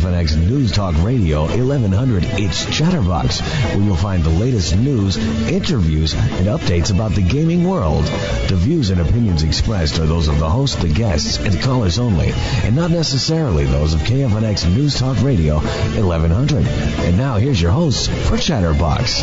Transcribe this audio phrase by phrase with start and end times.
[0.00, 6.46] KFNX News Talk Radio 1100, it's Chatterbox, where you'll find the latest news, interviews, and
[6.46, 8.06] updates about the gaming world.
[8.48, 12.32] The views and opinions expressed are those of the host, the guests, and callers only,
[12.64, 16.66] and not necessarily those of KFNX News Talk Radio 1100.
[16.66, 19.22] And now here's your host for Chatterbox.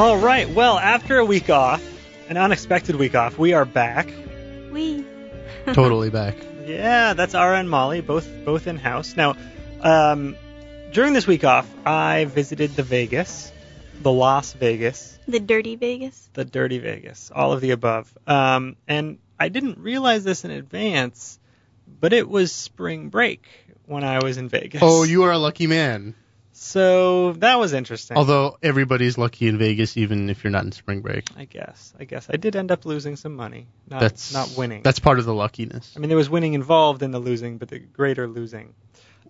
[0.00, 0.48] All right.
[0.48, 1.84] Well, after a week off,
[2.30, 4.10] an unexpected week off, we are back.
[4.72, 5.04] We.
[5.74, 6.36] totally back.
[6.64, 9.14] Yeah, that's Ara and Molly, both both in house.
[9.14, 9.36] Now,
[9.82, 10.36] um,
[10.90, 13.52] during this week off, I visited the Vegas,
[14.00, 16.30] the Las Vegas, The dirty Vegas.
[16.32, 18.10] the Dirty Vegas, all of the above.
[18.26, 21.38] Um, and I didn't realize this in advance,
[22.00, 23.46] but it was spring break
[23.84, 24.80] when I was in Vegas.
[24.82, 26.14] Oh, you are a lucky man.
[26.62, 28.18] So that was interesting.
[28.18, 31.26] Although everybody's lucky in Vegas, even if you're not in spring break.
[31.34, 31.94] I guess.
[31.98, 34.82] I guess I did end up losing some money, not That's not winning.
[34.82, 35.94] That's part of the luckiness.
[35.96, 38.74] I mean, there was winning involved in the losing, but the greater losing.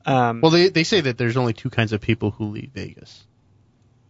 [0.05, 3.23] Um, Well, they they say that there's only two kinds of people who leave Vegas: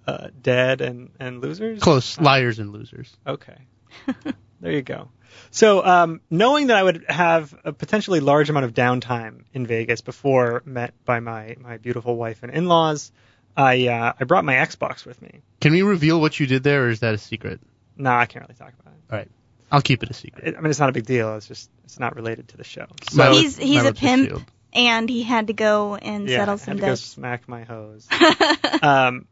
[0.07, 1.81] uh, dead and and losers.
[1.81, 3.15] close liars and losers.
[3.27, 3.59] Okay.
[4.61, 5.09] there you go.
[5.53, 10.01] So, um, knowing that I would have a potentially large amount of downtime in Vegas
[10.01, 13.13] before met by my, my beautiful wife and in-laws,
[13.57, 15.41] I uh, I brought my Xbox with me.
[15.61, 17.61] Can we reveal what you did there, or is that a secret?
[17.97, 19.13] No, I can't really talk about it.
[19.13, 19.29] All right,
[19.71, 20.47] I'll keep it a secret.
[20.49, 20.57] it.
[20.57, 21.37] I mean, it's not a big deal.
[21.37, 22.87] It's just it's not related to the show.
[23.11, 26.55] So, My he's lip- he's a pimp, and he had to go and yeah, settle
[26.55, 27.03] I some had to go debts.
[27.03, 28.07] smack my hose.
[28.83, 29.27] um,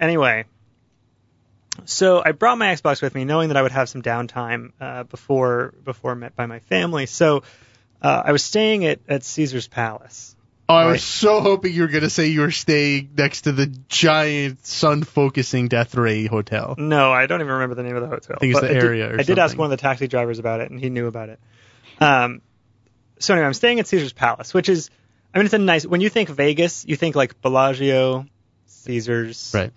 [0.00, 0.44] anyway,
[1.84, 5.04] so I brought my Xbox with me, knowing that I would have some downtime uh,
[5.04, 7.06] before before met by my family.
[7.06, 7.42] So
[8.00, 10.36] uh, I was staying at, at Caesar's Palace.
[10.68, 10.92] Oh, I Right.
[10.92, 15.68] was so hoping you were gonna say you were staying next to the giant sun-focusing
[15.68, 16.74] Death Ray hotel.
[16.78, 18.36] No, I don't even remember the name of the hotel.
[18.36, 20.38] I think it's the did- area or I did ask one of the taxi drivers
[20.38, 21.40] about it, and he knew about it.
[22.00, 22.42] Um,
[23.18, 24.90] so anyway, I'm staying at Caesar's Palace, which is,
[25.34, 25.84] I mean, it's a nice.
[25.86, 28.26] When you think Vegas, you think like Bellagio,
[28.66, 29.72] Caesar's, Right,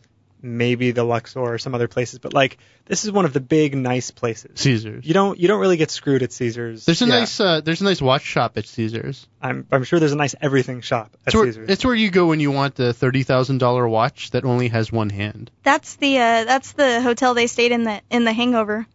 [0.45, 3.75] maybe the Luxor or some other places, but like this is one of the big
[3.75, 4.59] nice places.
[4.61, 5.05] Caesars.
[5.05, 6.85] You don't you don't really get screwed at Caesar's.
[6.85, 7.19] There's a Yeah.
[7.19, 9.27] nice uh, there's a nice watch shop at Caesars.
[9.41, 11.69] I'm I'm sure there's a nice everything shop at It's where, Caesar's.
[11.69, 14.91] it's where you go when you want the thirty thousand dollar watch that only has
[14.91, 15.51] one hand.
[15.63, 18.85] That's the uh, that's the hotel they stayed in the in the Hangover.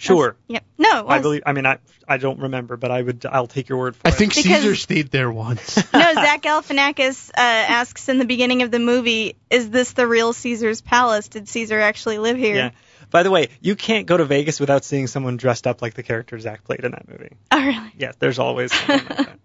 [0.00, 0.36] Sure.
[0.48, 0.64] Yep.
[0.78, 1.12] No, it was.
[1.18, 1.42] I believe.
[1.46, 1.78] I mean, I
[2.08, 3.24] I don't remember, but I would.
[3.26, 4.14] I'll take your word for I it.
[4.14, 5.76] I think Because- Caesar stayed there once.
[5.92, 10.32] no, Zach Galifianakis uh, asks in the beginning of the movie, "Is this the real
[10.32, 11.28] Caesar's palace?
[11.28, 12.70] Did Caesar actually live here?" Yeah.
[13.10, 16.02] By the way, you can't go to Vegas without seeing someone dressed up like the
[16.04, 17.36] character Zach played in that movie.
[17.50, 17.92] Oh, really?
[17.98, 19.38] Yes, there's always someone like that.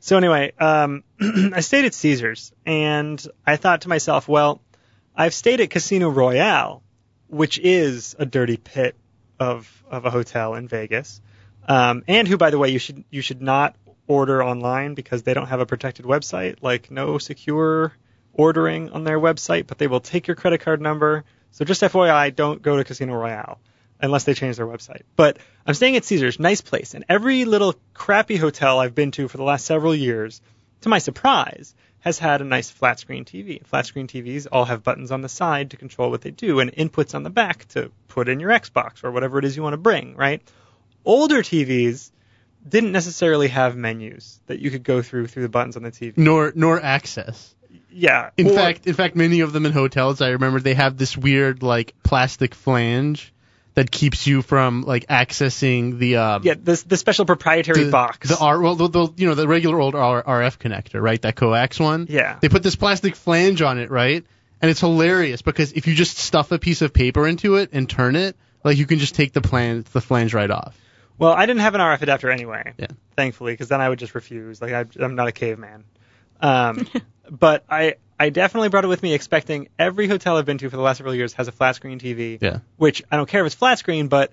[0.00, 4.62] So anyway, um, I stayed at Caesars, and I thought to myself, well,
[5.16, 6.82] I've stayed at Casino Royale,
[7.26, 8.94] which is a dirty pit
[9.38, 11.20] of of a hotel in Vegas,
[11.66, 13.76] um, and who, by the way, you should you should not
[14.06, 17.92] order online because they don't have a protected website, like no secure
[18.32, 21.24] ordering on their website, but they will take your credit card number.
[21.50, 23.58] So just FYI, don't go to Casino Royale
[24.00, 25.02] unless they change their website.
[25.16, 29.28] But I'm staying at Caesars, nice place, and every little crappy hotel I've been to
[29.28, 30.40] for the last several years,
[30.82, 33.64] to my surprise, has had a nice flat screen TV.
[33.66, 36.72] Flat screen TVs all have buttons on the side to control what they do and
[36.72, 39.74] inputs on the back to put in your Xbox or whatever it is you want
[39.74, 40.42] to bring, right?
[41.04, 42.10] Older TVs
[42.68, 46.16] didn't necessarily have menus that you could go through through the buttons on the TV.
[46.16, 47.54] nor nor access.
[47.90, 48.30] Yeah.
[48.36, 51.16] In or- fact, in fact, many of them in hotels, I remember they have this
[51.16, 53.32] weird like plastic flange
[53.78, 58.28] that keeps you from like accessing the um, yeah, this the special proprietary the, box.
[58.28, 61.22] the R well the, the you know the regular old R, RF connector, right?
[61.22, 62.06] That coax one.
[62.08, 62.38] Yeah.
[62.40, 64.24] They put this plastic flange on it, right?
[64.60, 67.88] And it's hilarious because if you just stuff a piece of paper into it and
[67.88, 70.76] turn it, like you can just take the plan the flange right off.
[71.16, 72.88] Well, I didn't have an RF adapter anyway, Yeah.
[73.16, 74.60] thankfully, because then I would just refuse.
[74.60, 75.84] Like I, I'm not a caveman.
[76.40, 76.88] Um,
[77.30, 80.76] but I, I definitely brought it with me, expecting every hotel I've been to for
[80.76, 82.38] the last several years has a flat screen TV.
[82.40, 82.58] Yeah.
[82.76, 84.32] Which I don't care if it's flat screen, but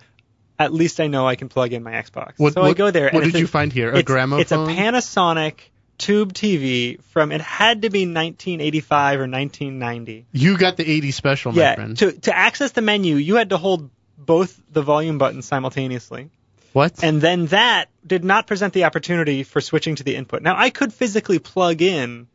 [0.58, 2.34] at least I know I can plug in my Xbox.
[2.38, 3.10] What, so I what- go there.
[3.12, 3.92] What did you find here?
[3.92, 4.42] A it's, gramophone.
[4.42, 5.56] It's a Panasonic
[5.98, 10.26] tube TV from it had to be 1985 or 1990.
[10.32, 11.76] You got the 80 special, my yeah.
[11.76, 11.98] friend.
[11.98, 16.30] To to access the menu, you had to hold both the volume buttons simultaneously.
[16.74, 17.04] what?
[17.04, 20.42] And then that did not present the opportunity for switching to the input.
[20.42, 22.28] Now I could physically plug in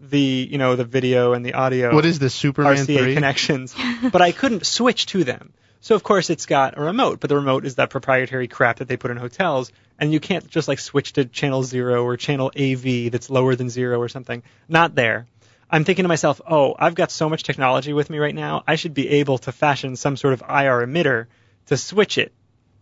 [0.00, 2.34] the you know the video and the audio what is this?
[2.34, 3.14] Superman RCA 3?
[3.14, 3.74] connections,
[4.12, 5.52] but I couldn't switch to them.
[5.80, 8.88] So of course it's got a remote, but the remote is that proprietary crap that
[8.88, 12.50] they put in hotels, and you can't just like switch to channel zero or channel
[12.58, 14.42] AV that's lower than zero or something.
[14.68, 15.26] Not there.
[15.68, 18.62] I'm thinking to myself, oh, I've got so much technology with me right now.
[18.66, 21.26] I should be able to fashion some sort of IR emitter
[21.66, 22.32] to switch it.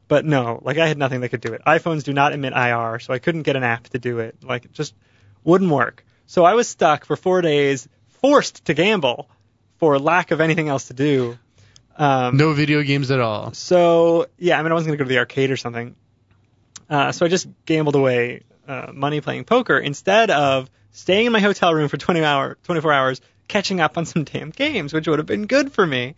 [0.07, 1.63] But no, like I had nothing that could do it.
[1.67, 4.37] iPhones do not emit IR, so I couldn't get an app to do it.
[4.43, 4.95] Like it just
[5.45, 6.05] wouldn't work.
[6.27, 7.89] So I was stuck for four days,
[8.21, 9.29] forced to gamble
[9.79, 11.39] for lack of anything else to do.
[11.97, 13.53] Um, No video games at all.
[13.53, 15.95] so yeah, I mean, I wasn't gonna go to the arcade or something.
[16.91, 21.41] Uh, so I just gambled away uh, money playing poker instead of staying in my
[21.41, 25.19] hotel room for 20 hour, 24 hours, catching up on some damn games, which would
[25.19, 26.15] have been good for me.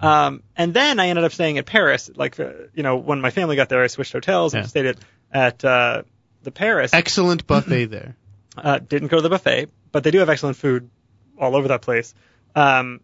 [0.00, 2.08] Um, and then I ended up staying at Paris.
[2.14, 4.68] Like, uh, you know, when my family got there, I switched hotels and Yeah.
[4.68, 4.98] stayed at
[5.32, 6.02] at uh,
[6.44, 6.94] the Paris.
[6.94, 8.16] Excellent buffet there.
[8.62, 10.90] Uh, didn't go to the buffet, but they do have excellent food
[11.38, 12.14] all over that place.
[12.54, 13.00] Um,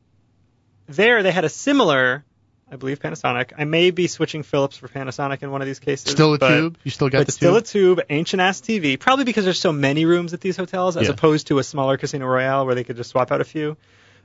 [0.87, 2.25] there, they had a similar,
[2.71, 3.53] I believe, Panasonic.
[3.57, 6.11] I may be switching Philips for Panasonic in one of these cases.
[6.13, 6.79] Still a but, tube.
[6.85, 7.63] You still got the still tube.
[7.63, 8.99] a tube, ancient ass TV.
[8.99, 11.13] Probably because there's so many rooms at these hotels, as Yeah.
[11.15, 13.77] opposed to a smaller Casino Royale where they could just swap out a few.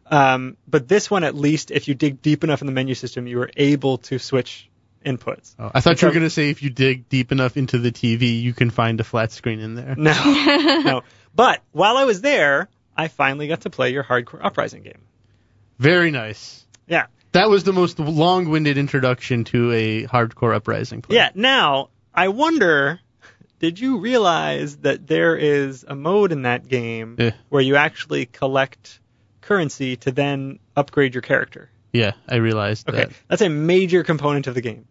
[0.08, 3.28] Um, but this one, at least, if you dig deep enough in the menu system,
[3.28, 4.69] you were able to switch
[5.06, 5.56] inputs.
[5.60, 7.78] Oh, I thought It's you were going to say if you dig deep enough into
[7.78, 9.96] the TV, you can find a flat screen in there.
[9.98, 10.12] No,
[10.86, 11.02] no.
[11.36, 12.68] But while I was there,
[12.98, 15.02] I finally got to play your Hard Corps Uprising game.
[15.78, 16.66] Very nice.
[16.88, 17.06] Yeah.
[17.32, 21.16] That was the most long-winded introduction to a Hard Corps Uprising play.
[21.16, 21.30] Yeah.
[21.36, 23.00] Now, I wonder,
[23.60, 27.32] did you realize that there is a mode in that game Yeah.
[27.50, 29.00] where you actually collect
[29.42, 31.70] currency to then upgrade your character?
[31.94, 32.98] Yeah, I realized Okay.
[33.06, 33.12] that.
[33.28, 34.86] That's a major component of the game.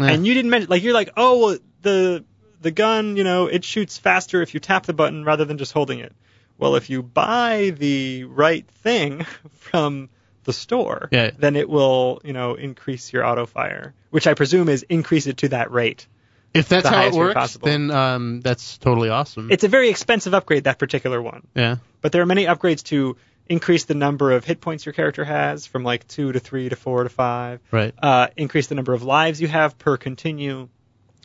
[0.00, 2.24] Eh, And you didn't mention, like, you're like, oh, well, the
[2.60, 5.72] the gun, you know, it shoots faster if you tap the button rather than just
[5.72, 6.12] holding it.
[6.58, 9.26] Well, if you buy the right thing
[9.58, 10.10] from
[10.44, 11.30] the store, Yeah.
[11.36, 15.38] then it will, you know, increase your auto fire, which I presume is increase it
[15.38, 16.06] to that rate.
[16.54, 17.66] if that's how it works, possible.
[17.66, 19.50] then um, that's totally awesome.
[19.50, 21.46] It's a very expensive upgrade, that particular one.
[21.54, 21.76] yeah.
[22.00, 23.16] But there are many upgrades to
[23.48, 26.76] increase the number of hit points your character has from like two to three to
[26.76, 27.60] four to five.
[27.70, 27.94] Right.
[28.00, 30.68] uh, increase the number of lives you have per continue.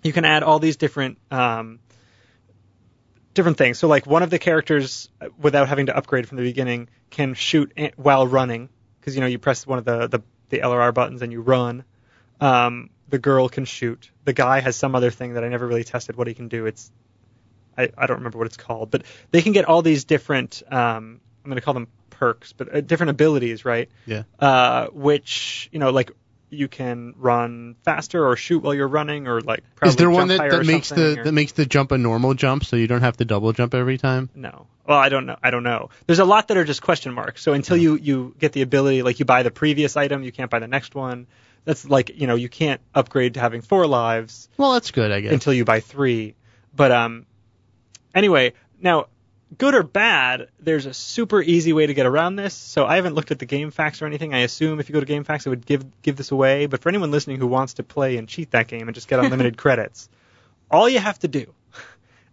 [0.03, 1.79] You can add all these different um,
[3.33, 3.77] different things.
[3.79, 7.33] So like one of the characters, uh, without having to upgrade from the beginning, can
[7.33, 10.93] shoot a- while running because you know you press one of the the, the LRR
[10.93, 11.83] buttons and you run.
[12.39, 14.11] Um, the girl can shoot.
[14.25, 16.65] The guy has some other thing that I never really tested what he can do.
[16.65, 16.91] It's
[17.77, 20.61] I, I don't remember what it's called, but they can get all these different.
[20.69, 21.87] Um, I'm going to call them
[22.17, 23.89] perks, but uh, different abilities, right?
[24.05, 24.23] Yeah.
[24.39, 26.11] uh, which you know like
[26.49, 30.49] you can run faster or shoot while you're running or like Is there one that,
[30.49, 33.17] that makes the or- that makes the jump a normal jump, so you don't have
[33.17, 34.29] to double jump every time?
[34.35, 37.13] no well i don't know i don't know there's a lot that are just question
[37.13, 40.31] marks so until you you get the ability like you buy the previous item you
[40.31, 41.27] can't buy the next one
[41.65, 45.19] that's like you know you can't upgrade to having four lives Well, that's good, I
[45.19, 45.33] guess.
[45.33, 46.35] until you buy three
[46.73, 47.25] but um
[48.15, 49.07] anyway now
[49.57, 52.53] good or bad there's a super easy way to get around this.
[52.53, 54.33] So i haven't looked at the GameFAQs or anything.
[54.33, 56.65] I assume if you go to GameFAQs it would give give this away.
[56.65, 59.19] But for anyone listening who wants to play and cheat that game and just get
[59.19, 60.09] unlimited credits
[60.69, 61.53] all you have to do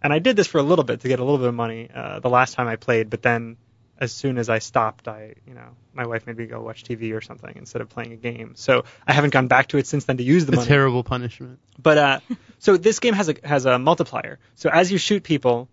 [0.02, 1.88] and i did this for a little bit to get a little bit of money
[1.94, 3.56] uh, the last time i played but then
[3.98, 7.14] as soon as i stopped i you know my wife made me go watch tv
[7.14, 8.54] or something instead of playing a game.
[8.56, 10.66] So i haven't gone back to it since then to use the a money.
[10.66, 11.60] terrible punishment.
[11.80, 12.20] but uh,
[12.58, 14.40] so this game has a has a multiplier.
[14.56, 15.68] So as you shoot people,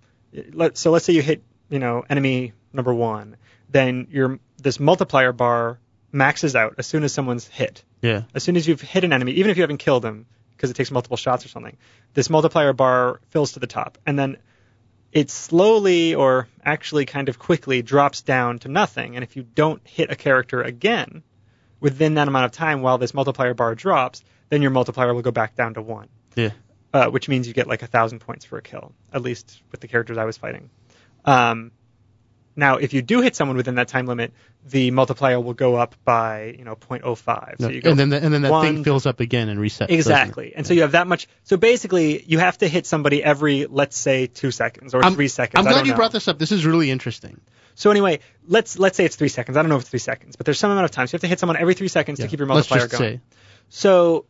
[0.53, 3.37] let so let's say you hit you know enemy number one,
[3.69, 5.79] then your this multiplier bar
[6.11, 7.83] maxes out as soon as someone's hit.
[8.01, 8.23] Yeah.
[8.33, 10.75] As soon as you've hit an enemy, even if you haven't killed them, because it
[10.75, 11.77] takes multiple shots or something,
[12.13, 14.37] this multiplier bar fills to the top, and then
[15.11, 19.15] it slowly or actually kind of quickly drops down to nothing.
[19.15, 21.23] And if you don't hit a character again
[21.79, 25.31] within that amount of time while this multiplier bar drops, then your multiplier will go
[25.31, 26.51] back down to one Yeah.
[26.93, 29.79] Uh, which means you get like a thousand points for a kill, at least with
[29.81, 30.69] the characters I was fighting.
[31.25, 31.71] Um,
[32.53, 34.33] now, if you do hit someone within that time limit,
[34.67, 37.55] the multiplier will go up by you know 0.05.
[37.61, 39.57] So you go and then the, and then that one- thing fills up again and
[39.59, 39.89] resets.
[39.89, 41.27] exactly, and so you have that much.
[41.45, 45.29] So basically, you have to hit somebody every let's say two seconds or I'm, three
[45.29, 45.65] seconds.
[45.65, 45.97] I'm glad you know.
[45.97, 46.37] brought this up.
[46.39, 47.39] This is really interesting.
[47.75, 49.55] So anyway, let's let's say it's three seconds.
[49.55, 51.07] I don't know if it's three seconds, but there's some amount of time.
[51.07, 52.25] So you have to hit someone every three seconds Yeah.
[52.25, 53.17] to keep your Let's multiplier just going.
[53.17, 53.21] say.
[53.69, 54.25] So,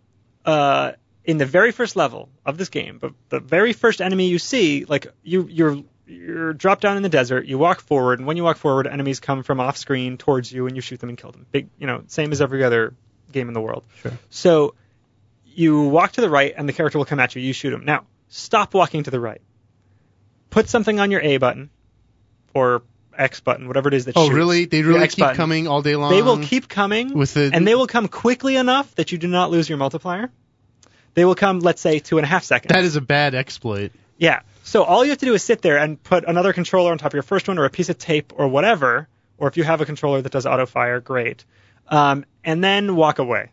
[0.46, 0.91] uh,
[1.24, 4.86] in the very first level of this game, but the very first enemy you see,
[4.86, 7.46] like you, you're you're dropped down in the desert.
[7.46, 10.68] You walk forward, and when you walk forward, enemies come from off screen towards you,
[10.68, 11.46] and you shoot them and kill them.
[11.51, 12.94] Big, you know, same as every other
[13.32, 13.84] game in the world.
[14.01, 14.12] Sure.
[14.30, 14.75] So,
[15.46, 17.42] you walk to the right, and the character will come at you.
[17.42, 17.86] You shoot him.
[17.86, 19.42] Now, stop walking to the right.
[20.50, 21.70] Put something on your A button,
[22.54, 22.84] or
[23.18, 24.18] X button, whatever it is that.
[24.18, 24.36] Oh, shoots.
[24.36, 24.66] really?
[24.66, 25.36] They really keep button.
[25.36, 26.12] coming all day long.
[26.12, 29.28] They will keep coming with the and they will come quickly enough that you do
[29.28, 30.32] not lose your multiplier.
[31.13, 32.72] They will come, let's say, two and a half seconds.
[32.74, 33.91] That is a bad exploit.
[34.18, 34.41] yeah.
[34.63, 37.08] So all you have to do is sit there and put another controller on top
[37.08, 39.82] of your first one, or a piece of tape, or whatever, or if you have
[39.82, 41.44] a controller that does auto fire, great.
[41.88, 43.50] Um, and then walk away.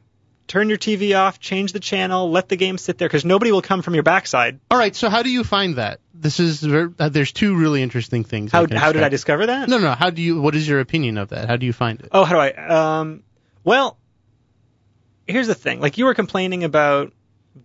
[0.46, 3.62] Turn your TV off, change the channel, let the game sit there because nobody will
[3.62, 4.60] come from your backside.
[4.70, 6.00] All right, so how do you find that?
[6.14, 8.52] This is uh, there's two really interesting things.
[8.52, 9.68] How, how did I discover that?
[9.68, 9.92] No, no.
[9.92, 10.40] How do you?
[10.40, 11.48] What is your opinion of that?
[11.48, 12.08] How do you find it?
[12.12, 12.98] Oh, how do I?
[13.00, 13.22] Um,
[13.64, 13.98] well,
[15.26, 15.80] here's the thing.
[15.80, 17.12] Like you were complaining about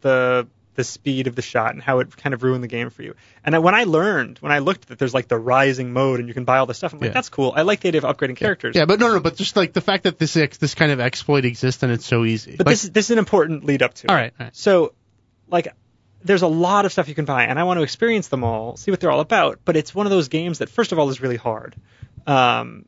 [0.02, 3.04] the the speed of the shot and how it kind of ruined the game for
[3.04, 3.14] you.
[3.46, 6.28] And I, when I learned, when I looked that there's like the rising mode and
[6.28, 7.14] you can buy all this stuff, I'm like, Yeah.
[7.14, 7.54] that's cool.
[7.56, 8.76] I like the idea of upgrading characters.
[8.76, 9.20] Yeah, but no, no.
[9.20, 12.08] But just like the fact that this ex- this kind of exploit exists and it's
[12.08, 12.56] so easy.
[12.58, 14.10] But Like- this is this is an important lead up to.
[14.10, 14.56] all right, all right.
[14.56, 14.94] So,
[15.48, 15.68] like,
[16.24, 18.76] there's a lot of stuff you can buy, and I want to experience them all,
[18.76, 19.60] see what they're all about.
[19.66, 21.76] But it's one of those games that, first of all, is really hard.
[22.26, 22.86] Um,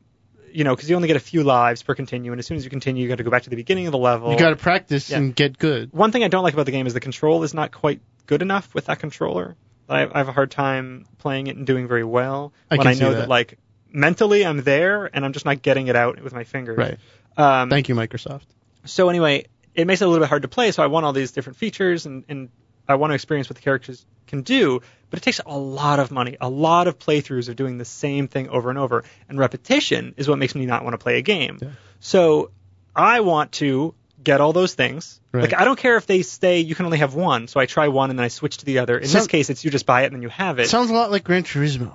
[0.56, 2.64] you know, because you only get a few lives per continue, and as soon as
[2.64, 4.32] you continue, you got to go back to the beginning of the level.
[4.32, 5.18] You got to practice Yeah.
[5.18, 5.92] and get good.
[5.92, 8.40] One thing I don't like about the game is the control is not quite good
[8.40, 9.54] enough with that controller.
[9.88, 12.94] I, I have a hard time playing it and doing very well I when I
[12.94, 13.28] know that.
[13.28, 13.58] like
[13.92, 16.76] mentally I'm there and I'm just not getting it out with my fingers.
[16.78, 16.98] Right.
[17.36, 18.46] Um, Thank you, Microsoft.
[18.86, 20.72] so anyway, it makes it a little bit hard to play.
[20.72, 22.48] So I want all these different features and, and
[22.88, 24.80] I want to experience what the characters can do.
[25.08, 28.26] But it takes a lot of money, a lot of playthroughs of doing the same
[28.26, 29.04] thing over and over.
[29.28, 31.58] And repetition is what makes me not want to play a game.
[31.62, 31.68] Yeah.
[32.00, 32.50] So
[32.94, 35.20] I want to get all those things.
[35.30, 35.42] Right.
[35.42, 37.46] Like I don't care if they say you can only have one.
[37.46, 38.98] So I try one and then I switch to the other.
[38.98, 40.68] In So- this case, it's you just buy it and then you have it.
[40.68, 41.92] Sounds a lot like Gran Turismo.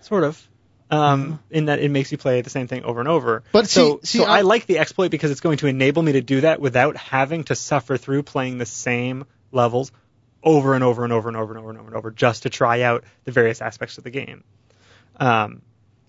[0.00, 0.42] Sort of.
[0.88, 3.40] Um, in that it makes you play the same thing over and over.
[3.40, 3.48] Mm-hmm.
[3.52, 6.00] But so, see- see, so I, I- like the exploit because it's going to enable
[6.02, 9.92] me to do that without having to suffer through playing the same levels
[10.46, 12.50] over and over and over and over and over and over and over just to
[12.50, 14.44] try out the various aspects of the game.
[15.20, 15.60] Um,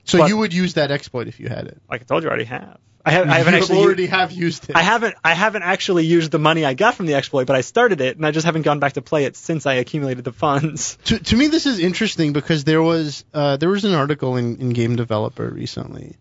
[0.05, 1.81] So But- you would use that exploit if you had it.
[1.91, 2.77] like I told you, I already have.
[3.05, 3.79] I, have, I haven't you actually.
[3.79, 4.75] already have used it.
[4.75, 5.15] I haven't.
[5.23, 8.17] I haven't actually used the money I got from the exploit, but I started it,
[8.17, 10.97] and I just haven't gone back to play it since I accumulated the funds.
[11.05, 14.57] to, to me, this is interesting because there was uh, there was an article in,
[14.57, 16.17] in Game Developer recently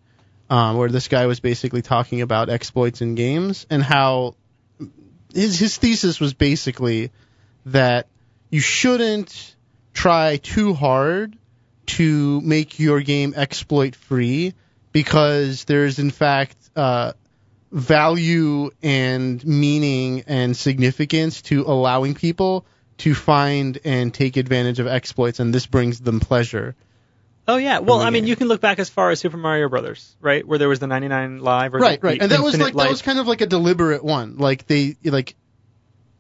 [0.49, 4.37] um, where this guy was basically talking about exploits in games and how
[5.35, 7.11] his his thesis was basically
[7.67, 8.07] that
[8.51, 9.55] you shouldn't
[9.93, 11.37] try too hard
[11.87, 14.55] to make your game exploit free
[14.93, 17.13] because there's in fact uh,
[17.71, 22.65] value and meaning and significance to allowing people
[22.99, 26.75] to find and take advantage of exploits, and this brings them pleasure.
[27.49, 27.81] Oh yeah.
[27.81, 28.31] Well, I mean, game.
[28.31, 30.87] you can look back as far as Super Mario Brothers, right, where there was the
[30.87, 32.87] 99 live or Right, the, right, the and that was like life.
[32.87, 34.39] that was kind of like a deliberate one.
[34.39, 35.37] Like they like,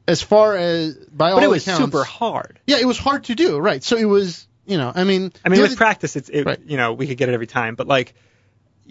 [0.08, 2.58] as far as by all but it was accounts, super hard.
[2.66, 3.58] Yeah, it was hard to do.
[3.58, 6.44] Right, so it was you know, I mean, I mean, with other- practice, it's it,
[6.44, 6.60] Right.
[6.66, 8.14] you know we could get it every time, but like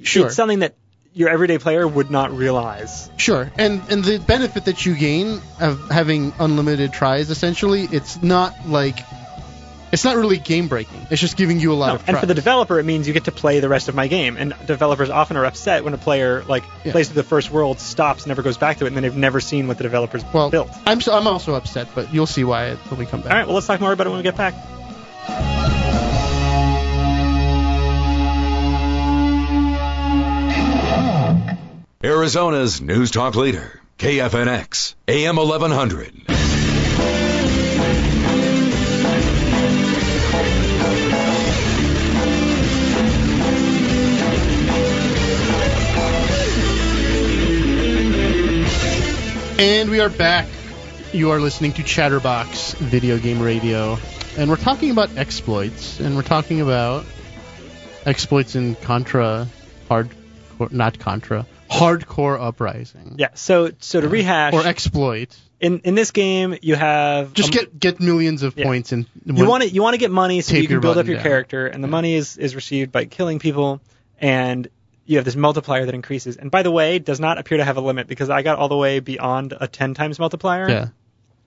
[0.03, 0.27] Sure.
[0.27, 0.75] it's something that
[1.13, 3.09] your everyday player would not realize.
[3.17, 8.53] Sure, and and the benefit that you gain of having unlimited tries, essentially, it's not
[8.67, 8.97] like
[9.95, 11.07] it's not really game breaking.
[11.09, 13.13] It's just giving you a lot No, of and for the developer, it means you
[13.13, 14.35] get to play the rest of my game.
[14.35, 16.91] And developers often are upset when a player like Yeah.
[16.91, 19.39] plays through the first world, stops, never goes back to it, and then they've never
[19.39, 20.69] seen what the developers well, built.
[20.85, 23.31] I'm so, I'm also upset, but you'll see why when we come back.
[23.31, 24.53] All right, well, let's talk more about it when we get back.
[32.03, 36.13] Arizona's News Talk leader, KFNX, AM 1100.
[49.57, 50.47] And we are back.
[51.13, 53.97] You are listening to Chatterbox Video Game Radio,
[54.37, 57.05] and we're talking about exploits, and we're talking about
[58.05, 59.47] exploits in Contra,
[59.87, 60.09] hard,
[60.71, 63.29] not Contra, Hard Corps Uprising, Yeah.
[63.35, 65.37] So so to rehash, or exploit.
[65.61, 68.65] in in this game you have Just um, get get millions of yeah.
[68.65, 71.05] points and you want to you want to get money so you can build up
[71.07, 71.23] your down.
[71.23, 73.79] character, and the money is is received by killing people,
[74.19, 74.67] and
[75.05, 76.37] you have this multiplier that increases.
[76.37, 78.57] And by the way, it does not appear to have a limit because I got
[78.57, 80.87] all the way beyond a 10 times multiplier, Yeah,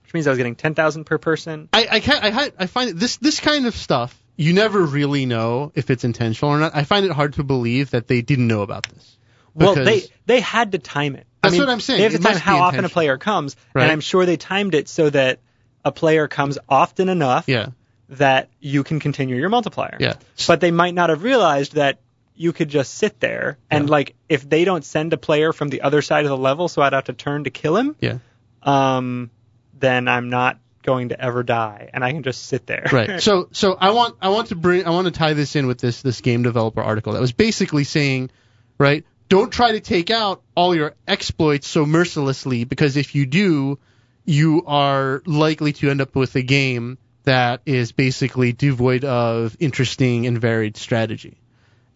[0.03, 1.69] which means I was getting 10,000 per person.
[1.73, 5.71] I I, can't, I I find this this kind of stuff you never really know
[5.75, 6.73] if it's intentional or not.
[6.73, 9.17] I find it hard to believe that they didn't know about this.
[9.53, 11.25] Well, they they had to time it.
[11.43, 11.97] I That's mean, what I'm saying.
[11.97, 13.83] They have to It time how often a player comes, Right.
[13.83, 15.39] and I'm sure they timed it so that
[15.83, 17.67] a player comes often enough yeah
[18.09, 19.97] that you can continue your multiplier.
[19.99, 20.13] yeah
[20.47, 21.99] But they might not have realized that
[22.39, 23.91] you could just sit there and Yeah.
[23.91, 26.81] like if they don't send a player from the other side of the level, so
[26.81, 28.19] I'd have to turn to kill him, yeah.
[28.63, 29.29] um,
[29.77, 32.85] then I'm not going to ever die, and I can just sit there.
[32.93, 33.21] right.
[33.21, 35.79] So so I want I want to bring I want to tie this in with
[35.79, 38.29] this this game developer article that was basically saying,
[38.77, 43.77] right, don't try to take out all your exploits so mercilessly because if you do,
[44.25, 50.25] you are likely to end up with a game that is basically devoid of interesting
[50.25, 51.37] and varied strategy.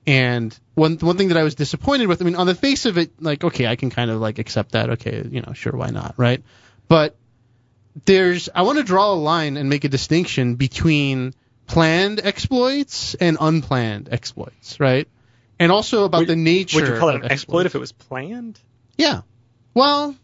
[0.05, 2.97] And one one thing that I was disappointed with, I mean, on the face of
[2.97, 4.89] it, like, okay, I can kind of like accept that.
[4.91, 6.43] Okay, you know, sure, why not, right?
[6.87, 7.15] But
[8.05, 11.33] there's, I want to draw a line and make a distinction between
[11.67, 15.07] planned exploits and unplanned exploits, right?
[15.59, 16.79] And also about Would- the nature.
[16.81, 18.59] Would you call it an exploit if it was planned?
[18.97, 19.21] yeah.
[19.75, 20.15] Well,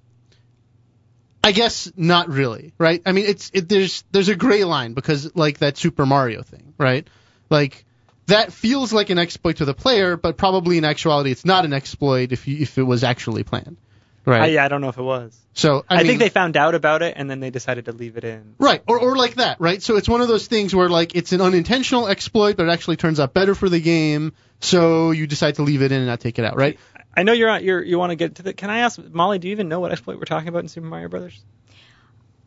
[1.44, 3.02] I guess not really, right?
[3.06, 6.74] I mean, it's it, there's there's a gray line because like that Super Mario thing,
[6.78, 7.08] right?
[7.50, 7.86] Like
[8.30, 11.74] that feels like an exploit to the player, but probably in actuality it's not an
[11.74, 13.78] exploit if you, if it was actually planned,
[14.26, 14.42] right?
[14.42, 15.38] I, yeah, I don't know if it was.
[15.54, 17.92] So I, I, mean, think they found out about it and then they decided to
[17.92, 18.56] leave it in.
[18.58, 19.82] Right, or or like that, right?
[19.82, 22.96] So it's one of those things where like it's an unintentional exploit, but it actually
[22.96, 26.20] turns out better for the game, so you decide to leave it in and not
[26.20, 26.80] take it out, right?
[27.16, 28.54] I know you're on, you're you want to get to the.
[28.54, 29.40] Can I ask Molly?
[29.40, 31.42] Do you even know what exploit we're talking about in Super Mario Brothers?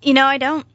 [0.00, 0.66] You know, I don't.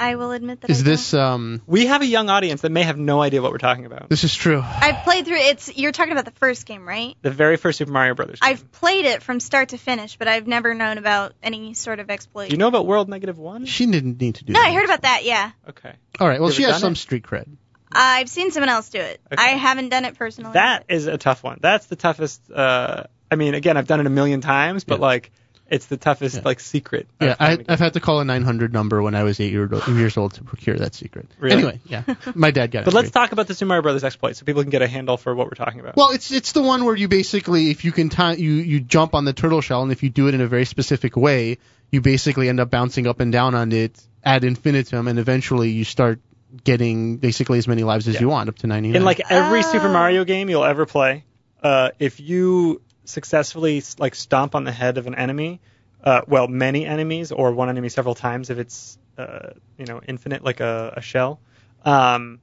[0.00, 0.70] I will admit that.
[0.70, 3.52] Is I this um We have a young audience that may have no idea what
[3.52, 4.08] we're talking about.
[4.08, 4.62] this is true.
[4.64, 5.36] I've played through.
[5.38, 7.16] It's you're talking about the first game, right?
[7.22, 8.40] The very first Super Mario Brothers.
[8.40, 8.50] game.
[8.50, 12.10] I've played it from start to finish, but I've never known about any sort of
[12.10, 12.46] exploit.
[12.48, 13.64] Do you know about World Negative One?
[13.66, 14.68] She didn't need to do no, that.
[14.68, 15.24] I heard about that.
[15.24, 15.92] Yeah, Okay.
[16.20, 16.96] All right, well she has some it?
[16.96, 17.46] street cred.
[17.90, 19.20] I've seen someone else do it.
[19.32, 19.42] Okay.
[19.42, 20.52] I haven't done it personally.
[20.52, 21.58] That is a tough one.
[21.62, 22.50] That's the toughest.
[22.50, 25.06] Uh, I mean, again, I've done it a million times, but Yeah.
[25.06, 25.30] like,
[25.70, 26.42] it's the toughest Yeah.
[26.44, 27.08] like secret.
[27.20, 30.16] Yeah, I, I've had to call a 900 number when I was eight year, years
[30.16, 31.28] old to procure that secret.
[31.38, 31.56] Really?
[31.56, 32.02] Anyway, yeah,
[32.34, 32.84] my dad got it.
[32.86, 35.16] But let's talk about the Super Mario Brothers exploit so people can get a handle
[35.16, 35.96] for what we're talking about.
[35.96, 39.14] Well, it's it's the one where you basically, if you can time, you you jump
[39.14, 41.58] on the turtle shell, and if you do it in a very specific way,
[41.90, 45.84] you basically end up bouncing up and down on it ad infinitum, and eventually you
[45.84, 46.20] start
[46.64, 48.20] getting basically as many lives as Yeah.
[48.22, 48.96] you want, up to 99.
[48.96, 49.62] in like every Oh.
[49.72, 51.24] Super Mario game you'll ever play,
[51.62, 55.60] uh, if you successfully like stomp on the head of an enemy,
[56.02, 60.44] uh, well, many enemies or one enemy several times if it's uh, you know infinite
[60.44, 61.40] like a, a shell,
[61.84, 62.40] um,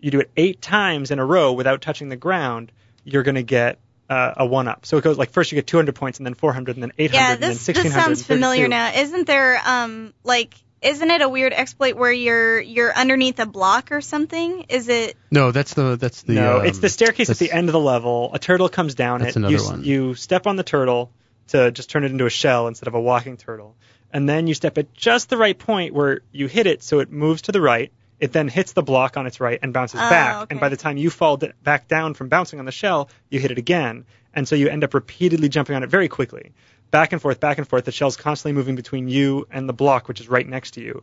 [0.00, 2.72] you do it eight times in a row without touching the ground,
[3.04, 3.78] you're gonna get
[4.10, 4.84] uh, a one up.
[4.86, 7.14] So it goes like first you get 200 points and then 400 and then 800
[7.14, 7.84] yeah, and then this 1600.
[7.84, 8.92] this sounds familiar now.
[8.92, 13.92] Isn't there um like isn't it a weird exploit where you're you're underneath a block
[13.92, 14.66] or something?
[14.68, 17.68] Is it no, that's the that's the no, um, it's the staircase at the end
[17.68, 18.30] of the level.
[18.34, 19.40] A turtle comes down That's it.
[19.40, 19.84] another you, one.
[19.84, 21.10] you step on the turtle
[21.48, 23.74] to just turn it into a shell instead of a walking turtle.
[24.12, 27.10] And then you step at just the right point where you hit it so it
[27.10, 27.92] moves to the right.
[28.18, 30.36] It then hits the block on its right and bounces Oh, back.
[30.36, 30.46] okay.
[30.50, 33.40] And by the time you fall d- back down from bouncing on the shell, you
[33.40, 34.06] hit it again.
[34.32, 36.52] And so you end up repeatedly jumping on it very quickly.
[36.90, 37.84] Back and forth, back and forth.
[37.84, 41.02] The shell's constantly moving between you and the block, which is right next to you.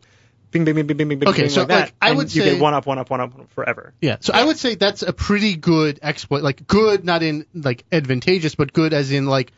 [0.50, 1.80] Bing, bing, bing, bing, bing, bing, Okay, bing, so, like that.
[1.86, 3.92] like, I and would you say- get one up, one up, one up forever.
[4.00, 6.42] Yeah, so I would say that's a pretty good exploit.
[6.42, 9.52] Like good, not in like advantageous, but good as in like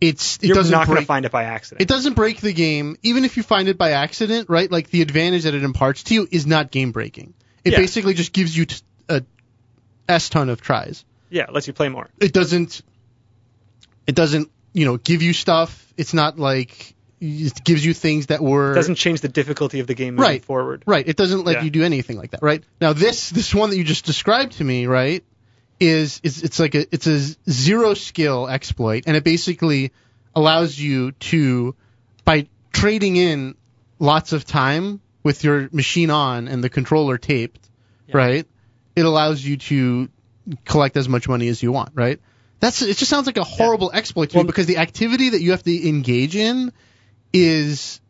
[0.00, 1.82] it's it You're doesn't not break to find it by accident.
[1.82, 2.96] it doesn't break the game.
[3.02, 4.70] Even if you find it by accident, right?
[4.70, 7.34] Like the advantage that it imparts to you is not game breaking.
[7.64, 7.78] It Yeah.
[7.78, 8.76] basically just gives you t-
[9.08, 9.22] a
[10.08, 11.04] s ton of tries.
[11.30, 12.08] Yeah, lets you play more.
[12.20, 12.82] It doesn't.
[14.06, 15.70] It doesn't you know give you stuff.
[15.96, 19.94] It's not like it gives you things that were Doesn't change the difficulty of the
[19.94, 20.44] game moving Right.
[20.44, 20.82] forward.
[20.86, 21.08] Right.
[21.08, 21.62] It doesn't let Yeah.
[21.64, 22.42] you do anything like that.
[22.42, 22.62] Right.
[22.80, 25.24] Now this this one that you just described to me, right,
[25.80, 27.18] is is it's like a it's a
[27.50, 29.92] zero skill exploit, and it basically
[30.34, 31.74] allows you to
[32.26, 33.54] by trading in
[33.98, 37.66] lots of time with your machine on and the controller taped,
[38.08, 38.16] Yeah.
[38.18, 38.46] right?
[38.94, 40.10] It allows you to
[40.66, 42.20] collect as much money as you want, right?
[42.60, 42.96] That's it.
[42.96, 45.62] Just sounds like a horrible exploit to Well- me because the activity that you have
[45.62, 46.72] to engage in
[47.32, 48.00] is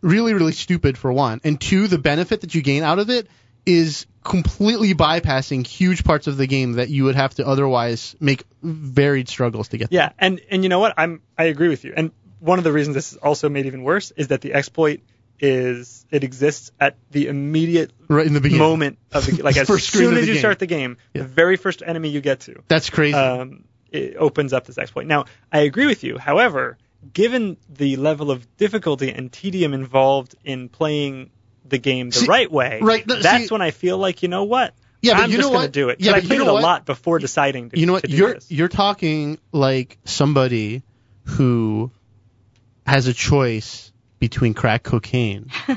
[0.00, 3.28] really, really stupid for one, and two, the benefit that you gain out of it
[3.66, 8.44] is completely bypassing huge parts of the game that you would have to otherwise make
[8.62, 9.92] varied struggles to get.
[9.92, 10.94] Yeah, and and you know what?
[10.96, 11.92] I'm I agree with you.
[11.96, 15.00] And one of the reasons this is also made even worse is that the exploit
[15.40, 18.62] is it exists at the immediate right in the beginning.
[18.66, 20.40] moment of the like as soon as you game.
[20.40, 21.22] start the game, Yeah.
[21.22, 23.14] the very first enemy you get to, That's crazy.
[23.14, 25.06] um, it opens up this exploit.
[25.06, 26.18] Now, I agree with you.
[26.18, 26.78] However,
[27.12, 31.30] given the level of difficulty and tedium involved in playing
[31.68, 34.28] the game the See- right way, right, no, that's see- when I feel like you
[34.28, 34.74] know what.
[35.02, 36.00] Yeah, I'm you just gonna do it.
[36.00, 36.62] Yeah, I played know it a what?
[36.62, 38.02] lot before deciding to, you know what?
[38.02, 38.50] to do You're this.
[38.50, 40.82] you're talking like somebody
[41.24, 41.90] who
[42.86, 45.48] has a choice between crack cocaine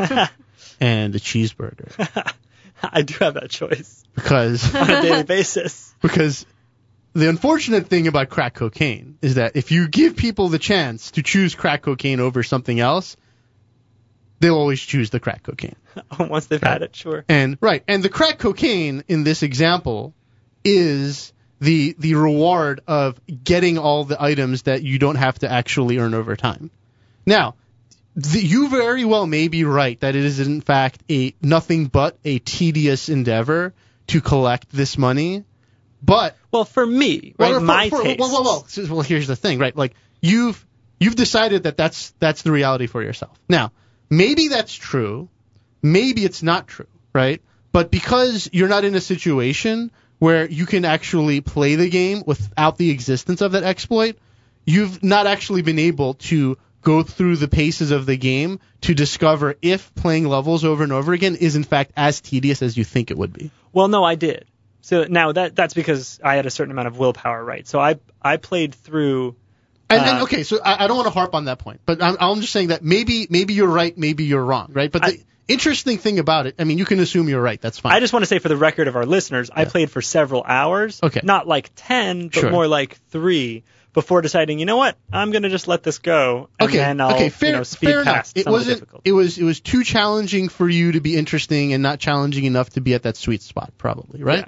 [0.82, 2.34] and a cheeseburger
[2.84, 5.94] I do have that choice because on a daily basis.
[6.02, 6.46] because
[7.14, 11.24] the unfortunate thing about crack cocaine is that if you give people the chance to
[11.24, 13.16] choose crack cocaine over something else,
[14.40, 15.76] they'll always choose the crack cocaine.
[16.20, 17.24] Once they've had it, sure.
[17.30, 20.14] And right, and the crack cocaine in this example
[20.64, 25.98] is the the reward of getting all the items that you don't have to actually
[26.00, 26.72] earn over time.
[27.26, 27.56] Now,
[28.16, 32.18] the, you very well may be right that it is in fact a nothing but
[32.26, 33.74] a tedious endeavor
[34.08, 35.46] to collect this money,
[36.04, 38.20] But Well, for me, right, well, for- my for- taste.
[38.20, 39.76] Well, well, well, well, here's the thing, right?
[39.76, 40.66] Like you've
[41.00, 43.40] you've decided that that's that's the reality for yourself.
[43.48, 43.72] Now,
[44.10, 45.30] maybe that's true,
[45.82, 47.42] maybe it's not true, right?
[47.72, 52.78] But because you're not in a situation where you can actually play the game without
[52.78, 54.18] the existence of that exploit,
[54.66, 59.56] you've not actually been able to go through the paces of the game to discover
[59.62, 63.10] if playing levels over and over again is in fact as tedious as you think
[63.10, 63.52] it would be.
[63.72, 64.46] Well, no, I did.
[64.84, 67.66] So now that that's because I had a certain amount of willpower, right?
[67.68, 69.36] So I I played through.
[69.90, 72.04] And, and Uh, okay, so I, I don't want to harp on that point, but
[72.04, 74.92] I'm, I'm just saying that maybe maybe you're right, maybe you're wrong, right?
[74.92, 77.60] But the I- interesting thing about it, I mean, you can assume you're right.
[77.62, 77.94] That's fine.
[77.94, 80.44] I just want to say for the record of our listeners, I played for several
[80.44, 81.00] hours.
[81.02, 81.22] Okay.
[81.24, 82.52] Not like ten, but Sure.
[82.52, 86.68] more like three before deciding, you know what, I'm gonna just let this go, and
[86.70, 88.16] okay, then I'll okay, fair, you know, speed fair enough.
[88.16, 88.90] past It some of wasn't.
[89.06, 92.72] It was it was too challenging for you to be interesting, and not challenging enough
[92.72, 94.48] to be at that sweet spot, probably, right?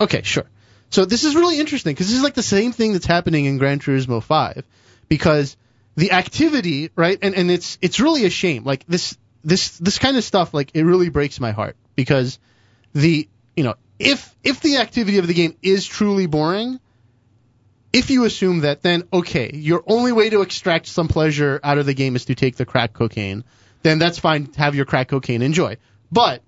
[0.00, 0.48] Okay, sure.
[0.90, 3.58] So this is really interesting because this is like the same thing that's happening in
[3.58, 4.64] Gran Turismo 5
[5.08, 5.56] because
[5.96, 7.18] the activity, right?
[7.22, 8.64] And and it's it's really a shame.
[8.64, 12.38] Like this this this kind of stuff like it really breaks my heart because
[12.92, 16.80] the you know, if if the activity of the game is truly boring,
[17.92, 21.86] if you assume that then okay, your only way to extract some pleasure out of
[21.86, 23.44] the game is to take the crack cocaine,
[23.82, 25.76] then that's fine, have your crack cocaine, enjoy.
[26.10, 26.42] But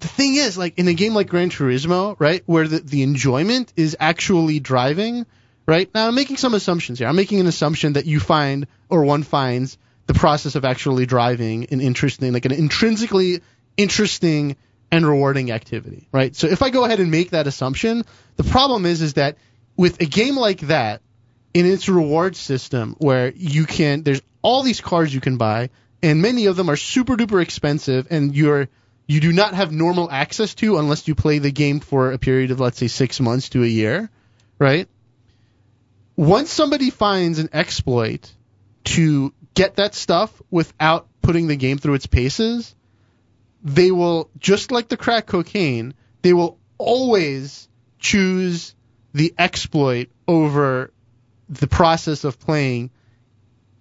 [0.00, 3.72] the thing is, like in a game like Gran Turismo, right, where the, the enjoyment
[3.76, 5.26] is actually driving,
[5.66, 5.92] right?
[5.94, 7.08] Now I'm making some assumptions here.
[7.08, 11.66] I'm making an assumption that you find or one finds the process of actually driving
[11.70, 13.40] an interesting, like an intrinsically
[13.76, 14.56] interesting
[14.92, 16.36] and rewarding activity, right?
[16.36, 18.04] So if I go ahead and make that assumption,
[18.36, 19.36] the problem is is that
[19.76, 21.02] with a game like that,
[21.56, 25.70] in its reward system where you can there's all these cars you can buy
[26.02, 28.68] and many of them are super duper expensive and you're
[29.06, 32.50] you do not have normal access to unless you play the game for a period
[32.50, 34.10] of let's say 6 months to a year,
[34.58, 34.88] right?
[36.16, 38.32] Once somebody finds an exploit
[38.84, 42.74] to get that stuff without putting the game through its paces,
[43.62, 48.74] they will just like the crack cocaine, they will always choose
[49.12, 50.92] the exploit over
[51.48, 52.90] the process of playing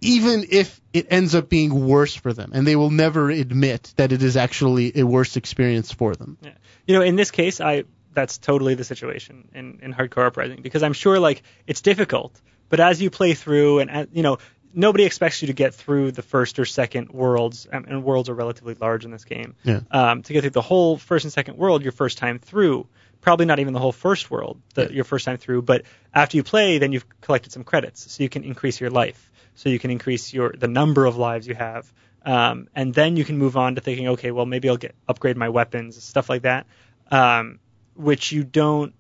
[0.06, 4.12] even if it ends up being worse for them and they will never admit that
[4.12, 6.38] it is actually a worse experience for them.
[6.42, 6.52] Yeah.
[6.88, 10.62] You know, in this case, I that's totally the situation in, in Hard Corps Uprising
[10.62, 12.40] because I'm sure like it's difficult,
[12.70, 14.38] but as you play through and uh, you know
[14.74, 18.76] nobody expects you to get through the first or second worlds, and worlds are relatively
[18.76, 19.56] large in this game.
[19.64, 19.80] Yeah.
[19.90, 22.86] Um, to get through the whole first and second world your first time through,
[23.22, 24.90] probably not even the whole first world the, Yeah.
[24.90, 28.30] your first time through, but after you play, then you've collected some credits, so you
[28.30, 31.92] can increase your life, so you can increase your the number of lives you have.
[32.26, 35.38] Um, and then you can move on to thinking, okay, well maybe I'll get upgrade
[35.38, 36.66] my weapons, stuff like that,
[37.12, 37.60] um,
[37.96, 38.94] which you don't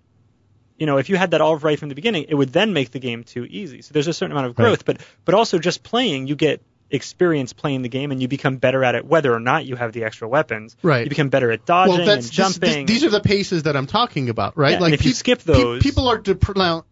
[0.78, 2.92] you know, if you had that all right from the beginning, it would then make
[2.92, 3.82] the game too easy.
[3.82, 7.54] So there's a certain amount of growth, but but also just playing, you get experience
[7.54, 10.04] playing the game, and you become better at it, whether or not you have the
[10.04, 10.76] extra weapons.
[10.84, 11.04] Right.
[11.04, 12.86] You become better at dodging well, that's and this- this- jumping.
[12.86, 14.80] these are the paces that I'm talking about, right?
[14.80, 16.86] Yeah, and if you skip pe- those- people are dep- now.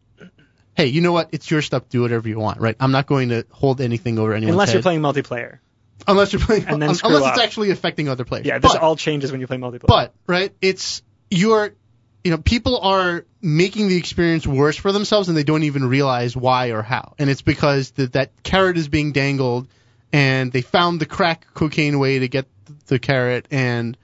[0.76, 1.30] Hey, you know what?
[1.32, 1.90] It's your stuff.
[1.90, 2.76] Do whatever you want, right?
[2.80, 4.76] I'm not going to hold anything over anyone's unless head.
[4.76, 5.60] you're playing multiplayer.
[6.08, 7.34] unless you're playing, and then un- unless up.
[7.34, 8.46] it's actually affecting other players.
[8.46, 9.88] Yeah, this but, all changes when you play multiplayer.
[9.88, 11.74] but right, it's you're,
[12.24, 16.36] you know, people are making the experience worse for themselves, and they don't even realize
[16.36, 17.14] why or how.
[17.20, 19.68] And it's because that that carrot is being dangled,
[20.12, 22.48] and they found the crack cocaine way to get
[22.88, 23.98] the carrot, and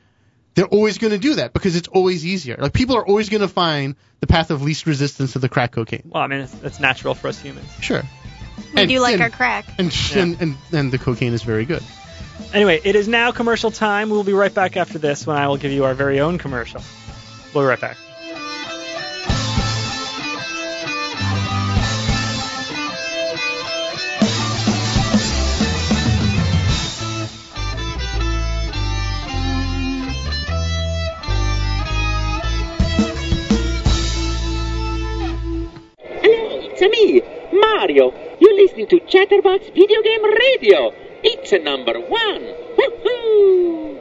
[0.60, 2.58] they're always going to do that because it's always easier.
[2.60, 5.72] Like people are always going to find the path of least resistance to the crack
[5.72, 6.04] cocaine.
[6.13, 7.69] well, I mean, it's, that's natural for us humans.
[7.80, 8.04] Sure.
[8.76, 9.65] We And- do like and- our crack.
[9.78, 10.22] And, Yeah.
[10.24, 11.82] and, and and the cocaine is very good.
[12.54, 14.10] Anyway, it is now commercial time.
[14.10, 16.82] We'll be right back after this when I will give you our very own commercial.
[17.54, 17.95] We'll be right back.
[37.89, 38.13] Mario.
[38.39, 40.93] You're listening to Chatterbox Video Game Radio.
[41.23, 42.41] It's a number one.
[42.78, 43.99] Woohoo!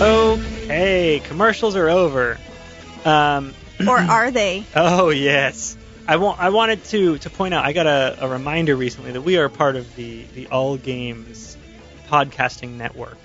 [0.00, 2.38] Okay, commercials are over.
[3.04, 3.54] Um,
[3.86, 4.64] Or are they?
[4.74, 5.76] Oh yes.
[6.06, 6.38] I want.
[6.38, 7.64] I wanted to to point out.
[7.64, 11.56] I got a, a reminder recently that we are part of the the All Games
[12.08, 13.16] podcasting network.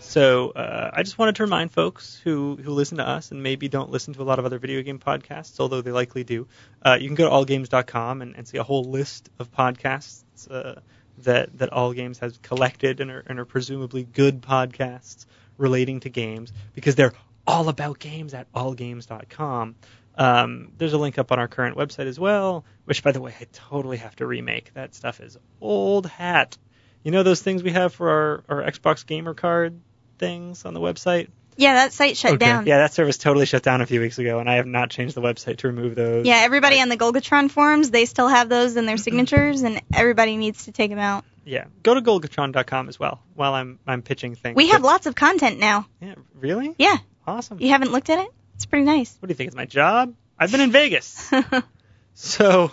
[0.00, 3.68] So uh, I just wanted to remind folks who, who listen to us and maybe
[3.68, 6.46] don't listen to a lot of other video game podcasts, although they likely do.
[6.80, 10.80] Uh, you can go to allgames.com and, and see a whole list of podcasts uh,
[11.18, 15.26] that that All Games has collected and are, and are presumably good podcasts
[15.58, 17.14] relating to games because they're
[17.46, 19.74] all about games at allgames.com.
[20.16, 23.34] Um, there's a link up on our current website as well, which, by the way,
[23.40, 24.72] I totally have to remake.
[24.74, 26.56] That stuff is old hat.
[27.02, 28.10] You know those things we have for
[28.48, 29.80] our, our Xbox gamer card
[30.18, 31.28] things on the website?
[31.58, 32.66] Yeah, that site shut down.
[32.66, 35.14] Yeah, that service totally shut down a few weeks ago, and I have not changed
[35.14, 36.26] the website to remove those.
[36.26, 40.36] Yeah, everybody on the Golgatron forums, they still have those in their signatures, and everybody
[40.36, 41.24] needs to take them out.
[41.46, 44.56] Yeah, go to golgatron.com as well while I'm I'm pitching things.
[44.56, 45.86] We have But- lots of content now.
[46.00, 46.74] Yeah, really?
[46.76, 47.58] Yeah, Awesome.
[47.60, 48.28] you haven't looked at it?
[48.56, 49.16] It's pretty nice.
[49.20, 49.48] What do you think?
[49.48, 50.14] It's my job?
[50.38, 51.30] I've been in Vegas.
[52.14, 52.72] so,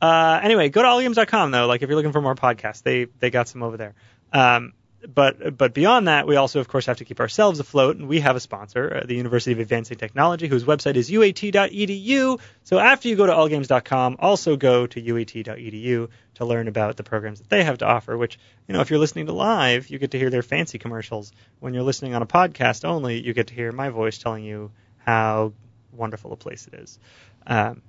[0.00, 1.66] uh, anyway, go to allgames.com though.
[1.66, 3.94] Like if you're looking for more podcasts, they they got some over there.
[4.32, 4.72] Um,
[5.06, 8.20] but but beyond that, we also of course have to keep ourselves afloat, and we
[8.20, 12.40] have a sponsor, uh, the University of Advancing Technology, whose website is uat.edu.
[12.62, 17.40] So after you go to allgames.com, also go to uat.edu to learn about the programs
[17.40, 18.16] that they have to offer.
[18.16, 21.32] Which you know, if you're listening to live, you get to hear their fancy commercials.
[21.60, 24.70] When you're listening on a podcast only, you get to hear my voice telling you
[25.04, 25.52] how
[25.92, 26.98] wonderful a place it is.
[27.46, 27.82] Um,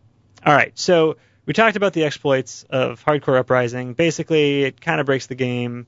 [0.46, 3.94] all right, so we talked about the exploits of Hard Corps Uprising.
[3.94, 5.88] Basically, it kind of breaks the game,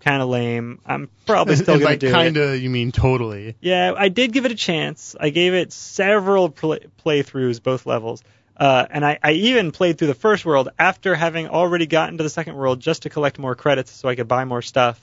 [0.00, 0.80] kind of lame.
[0.86, 2.12] I'm probably still going to do it.
[2.12, 3.56] kinda, you mean totally.
[3.60, 5.16] Yeah, I did give it a chance.
[5.18, 8.22] I gave it several play- playthroughs, both levels.
[8.56, 12.22] Uh, and I, I even played through the first world after having already gotten to
[12.22, 15.00] the second world just to collect more credits so I could buy more stuff.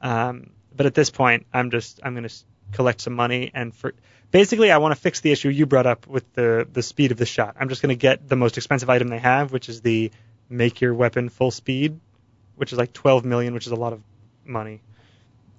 [0.00, 2.34] Um, but at this point, I'm just I'm going to
[2.72, 3.94] collect some money and for
[4.34, 7.16] basically I want to fix the issue you brought up with the the speed of
[7.18, 7.56] the shot.
[7.58, 10.10] I'm just going to get the most expensive item they have, which is the
[10.50, 12.00] make your weapon full speed,
[12.56, 14.02] which is like 12 million, which is a lot of
[14.44, 14.82] money.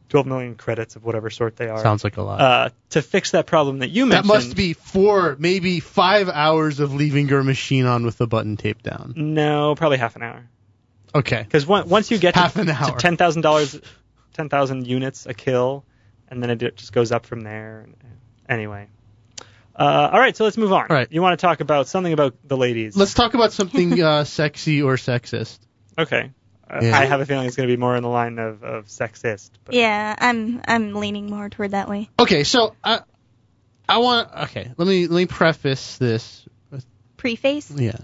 [0.10, 2.40] 12 million credits of whatever sort they are Sounds like a lot.
[2.42, 4.30] uh, to fix that problem that you mentioned.
[4.30, 8.56] that must be four, maybe five hours of leaving your machine on with the button
[8.56, 9.14] taped down.
[9.16, 10.48] no, probably half an hour.
[11.16, 11.42] Okay.
[11.42, 13.80] Because once you get Half to, an to ten thousand dollars,
[14.34, 15.86] ten thousand units a kill,
[16.28, 17.88] and then it just goes up from there.
[18.48, 18.88] Anyway,
[19.78, 20.88] uh, all right, so let's move on.
[20.90, 21.08] All right.
[21.12, 22.96] You want to talk about something about the ladies?
[22.96, 25.60] Let's talk about something uh, sexy or sexist.
[25.98, 26.32] Okay.
[26.70, 26.98] Uh, Yeah.
[26.98, 29.52] I have a feeling it's going to be more in the line of, of sexist.
[29.66, 32.10] But Yeah, I'm I'm leaning more toward that way.
[32.18, 33.02] Okay, so I
[33.88, 36.46] I want okay, let me let me preface this.
[37.18, 37.72] Preface.
[37.72, 37.98] Yeah.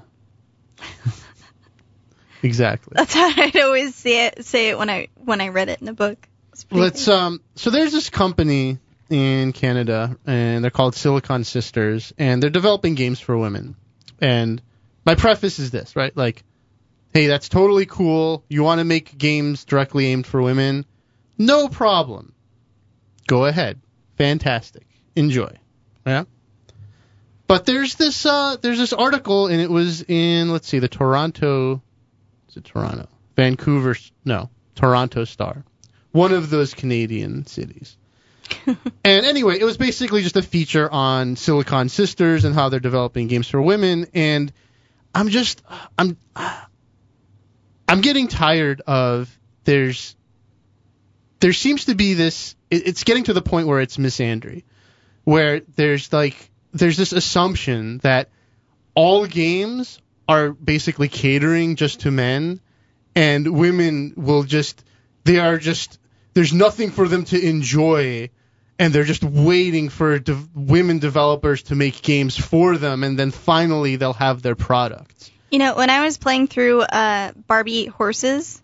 [2.44, 2.94] exactly.
[2.96, 5.88] That's how I'd always say it say it when I when I read it in
[5.88, 6.28] a book.
[6.70, 8.80] Let's um so there's this company
[9.12, 13.76] in Canada and they're called Silicon Sisters and they're developing games for women.
[14.20, 14.62] And
[15.06, 16.16] my preface is this, right?
[16.16, 16.44] Like
[17.14, 18.44] hey, that's totally cool.
[18.48, 20.86] You want to make games directly aimed for women?
[21.38, 22.34] No problem.
[23.28, 23.82] Go ahead.
[24.18, 24.88] Fantastic.
[25.16, 25.52] Enjoy.
[26.06, 26.24] Yeah.
[27.48, 31.82] But there's this uh there's this article and it was in let's see the Toronto
[32.50, 33.08] is it Toronto?
[33.36, 35.66] Vancouver no, Toronto Star.
[36.12, 37.98] One of those Canadian cities.
[38.68, 43.28] and anyway, it was basically just a feature on Silicon Sisters and how they're developing
[43.28, 44.08] games for women.
[44.14, 44.52] And
[45.14, 45.62] I'm just
[45.98, 46.18] I'm
[47.88, 50.16] I'm getting tired of there's
[51.40, 54.64] there seems to be this it, it's getting to the point where it's misandry
[55.24, 58.30] where there's like there's this assumption that
[58.96, 62.62] all games are basically catering just to men
[63.16, 64.84] and women will just
[65.26, 66.00] they are just
[66.34, 68.30] there's nothing for them to enjoy
[68.82, 73.30] and they're just waiting for de- women developers to make games for them and then
[73.30, 75.30] finally they'll have their product.
[75.52, 78.60] You know, when I was playing through uh, Barbie Horses,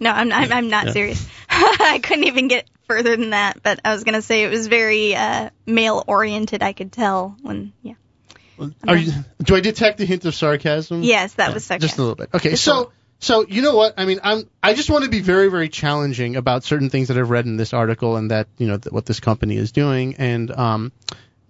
[0.00, 0.92] no, I'm not, I'm not Yeah.
[0.92, 1.28] serious.
[1.50, 5.14] I couldn't even get further than that, but I was gonna say it was very
[5.14, 6.62] uh, male oriented.
[6.62, 7.94] I could tell when, yeah.
[8.88, 11.02] Are you, do I detect a hint of sarcasm?
[11.02, 11.86] Yes, that was sarcasm.
[11.88, 12.30] Just a little bit.
[12.32, 12.92] Okay, Just so little.
[13.20, 13.94] So you know what?
[13.96, 17.18] I mean, I'm I just want to be very very challenging about certain things that
[17.18, 20.14] I've read in this article and that you know th- what this company is doing
[20.18, 20.92] and um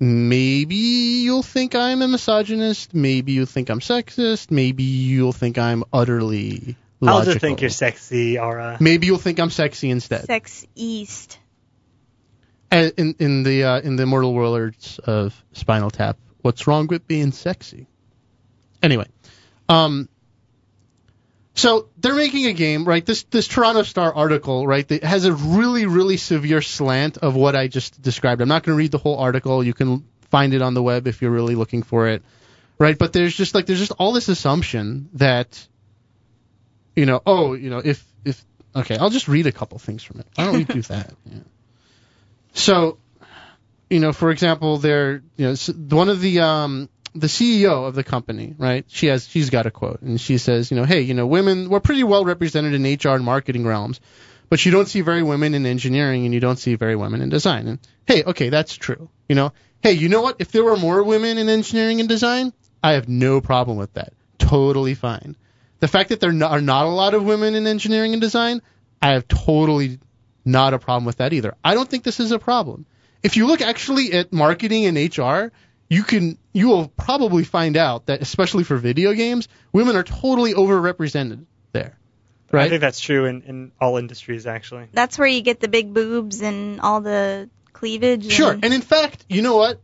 [0.01, 5.85] maybe you'll think I'm a misogynist, maybe you'll think I'm sexist, maybe you'll think I'm
[5.93, 7.09] utterly Logical.
[7.09, 7.33] I'll logical.
[7.35, 8.77] just think you're sexy, Ara.
[8.81, 10.25] Maybe you'll think I'm sexy instead.
[10.25, 11.39] Sex East.
[12.73, 17.33] In in the uh, in the immortal words of Spinal Tap, what's wrong with being
[17.33, 17.87] sexy?
[18.83, 19.07] Anyway,
[19.69, 20.09] um,
[21.59, 23.05] so they're making a game, right?
[23.05, 27.57] This this Toronto Star article, right, that has a really really severe slant of what
[27.57, 28.41] I just described.
[28.41, 29.65] I'm not going to read the whole article.
[29.65, 32.23] You can find it on the web if you're really looking for it,
[32.79, 32.97] right?
[32.97, 35.67] But there's just like there's just all this assumption that,
[36.95, 38.45] you know, oh, you know, if if
[38.77, 40.27] okay, I'll just read a couple things from it.
[40.37, 41.13] Why don't we do that?
[41.25, 41.39] Yeah.
[42.53, 42.99] So,
[43.91, 45.55] you know, for example, they're you know
[45.89, 48.85] one of the um the CEO of the company, right?
[48.89, 51.69] She has she's got a quote, and she says, you know, hey, you know, women
[51.69, 54.01] we're pretty well represented in HR and marketing realms,
[54.49, 57.29] but you don't see very women in engineering, and you don't see very women in
[57.29, 57.67] design.
[57.67, 59.09] And hey, okay, that's true.
[59.29, 60.37] You know, hey, you know what?
[60.39, 64.13] If there were more women in engineering and design, I have no problem with that.
[64.39, 65.37] Totally fine.
[65.81, 68.63] The fact that there are not a lot of women in engineering and design,
[69.01, 69.99] I have totally
[70.45, 71.55] not a problem with that either.
[71.63, 72.87] I don't think this is a problem.
[73.23, 75.53] If you look actually at marketing and HR,
[75.89, 80.55] you can you will probably find out that especially for video games, women are totally
[80.55, 81.99] overrepresented there.
[82.51, 82.67] Right?
[82.67, 84.89] I think that's true in, in all industries, actually.
[84.93, 88.25] That's where you get the big boobs and all the cleavage.
[88.25, 88.53] And, Sure.
[88.53, 89.81] And in fact, you know what?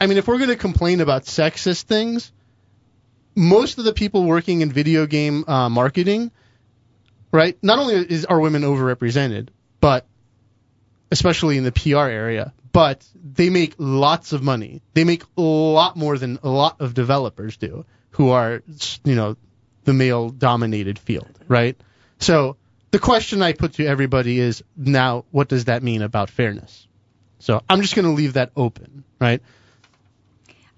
[0.00, 2.32] I mean, if we're going to complain about sexist things,
[3.34, 6.30] most of the people working in video game uh, marketing,
[7.30, 7.56] right?
[7.62, 9.48] Not only is are women overrepresented,
[9.80, 10.06] but
[11.10, 14.82] especially in the PR area, but they make lots of money.
[14.94, 18.62] They make a lot more than a lot of developers do, who are,
[19.04, 19.36] you know,
[19.84, 21.76] the male-dominated field, right?
[22.18, 22.56] So
[22.90, 26.86] the question I put to everybody is now, what does that mean about fairness?
[27.38, 29.42] So I'm just going to leave that open, right?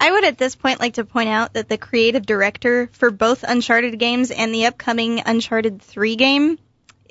[0.01, 3.45] I would at this point like to point out that the creative director for both
[3.47, 6.59] Uncharted games and the upcoming Uncharted 3 game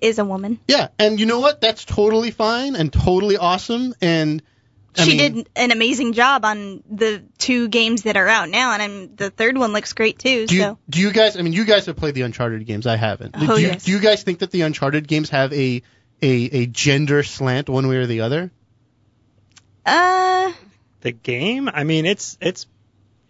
[0.01, 0.59] is a woman.
[0.67, 1.61] Yeah, and you know what?
[1.61, 3.93] That's totally fine and totally awesome.
[4.01, 4.43] And
[4.97, 8.73] I she mean, did an amazing job on the two games that are out now,
[8.73, 10.45] and I'm, the third one looks great too.
[10.45, 11.35] Do you, so do you guys?
[11.37, 12.85] I mean, you guys have played the Uncharted games.
[12.87, 13.35] I haven't.
[13.37, 13.83] Oh, do, you, yes.
[13.85, 15.81] do you guys think that the Uncharted games have a
[16.21, 18.51] a, a gender slant one way or the other?
[19.85, 20.51] uh,
[21.01, 22.67] The game, I mean, it's it's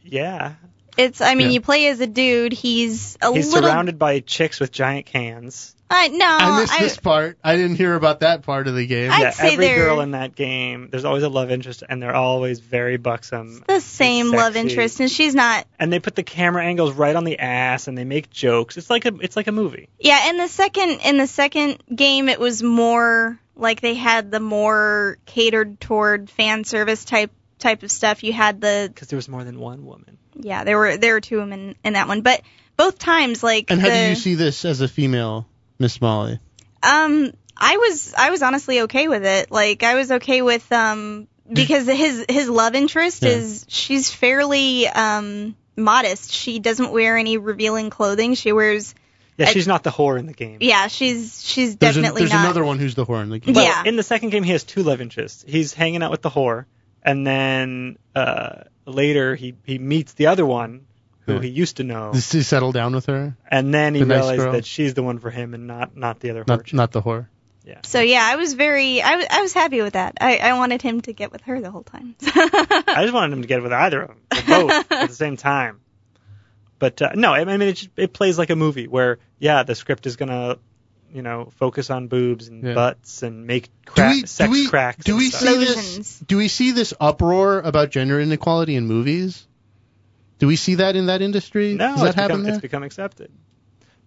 [0.03, 0.55] yeah.
[0.97, 1.53] it's I mean Yeah.
[1.53, 2.53] you play as a dude.
[2.53, 3.69] He's a He's little.
[3.69, 5.72] surrounded by chicks with giant cans.
[5.93, 6.25] I no.
[6.25, 7.37] I missed I, this part.
[7.43, 9.11] I didn't hear about that part of the game.
[9.11, 12.15] I'd yeah, say every girl in that game, there's always a love interest, and they're
[12.15, 13.63] always very buxom.
[13.67, 15.67] the same love interest, and she's not.
[15.79, 18.77] And they put the camera angles right on the ass, and they make jokes.
[18.77, 19.89] It's like a it's like a movie.
[19.99, 24.39] Yeah, in the second in the second game, it was more like they had the
[24.39, 28.23] more catered toward fan service type type of stuff.
[28.23, 30.17] You had the Because there was more than one woman.
[30.35, 32.41] yeah, there were there were two women in that one, but
[32.77, 35.47] both times like and how the, do you see this as a female,
[35.79, 36.39] Miss Molly?
[36.81, 39.51] um I was I was honestly okay with it.
[39.51, 43.29] Like I was okay with um because his his love interest Yeah.
[43.29, 46.31] is she's fairly um modest.
[46.31, 48.35] She doesn't wear any revealing clothing.
[48.35, 48.93] She wears
[49.37, 50.57] Yeah, she's not the whore in the game.
[50.61, 52.45] yeah, she's she's There's, a, definitely there's not.
[52.45, 53.53] another one who's the whore in the game.
[53.55, 53.83] Well, Yeah.
[53.85, 55.43] in the second game, he has two love interests.
[55.47, 56.65] He's hanging out with the whore,
[57.01, 60.85] and then uh, later he he meets the other one,
[61.25, 61.41] who Yeah.
[61.41, 63.35] he used to know, Does he settle down with her?
[63.49, 64.51] and then he the realized girl?
[64.53, 66.43] that she's the one for him and not not the other.
[66.47, 66.73] Not chick.
[66.73, 67.27] not the whore.
[67.65, 67.79] yeah.
[67.83, 70.17] So yeah, I was very, I was, I was happy with that.
[70.19, 72.15] I, I wanted him to get with her the whole time.
[72.25, 75.79] I just wanted him to get with either of them, both at the same time.
[76.79, 79.75] But uh, no, I mean it, just, it plays like a movie where yeah, the
[79.75, 80.57] script is gonna
[81.13, 82.73] you know focus on boobs and Yeah.
[82.73, 85.05] butts and make Do we sex do we cracks.
[85.05, 86.19] do we see this?
[86.19, 89.47] Do we see this uproar about gender inequality in movies?
[90.43, 91.73] Do we see that in that industry?
[91.73, 92.53] No, Does that it's, happen become, there?
[92.55, 93.31] it's become accepted.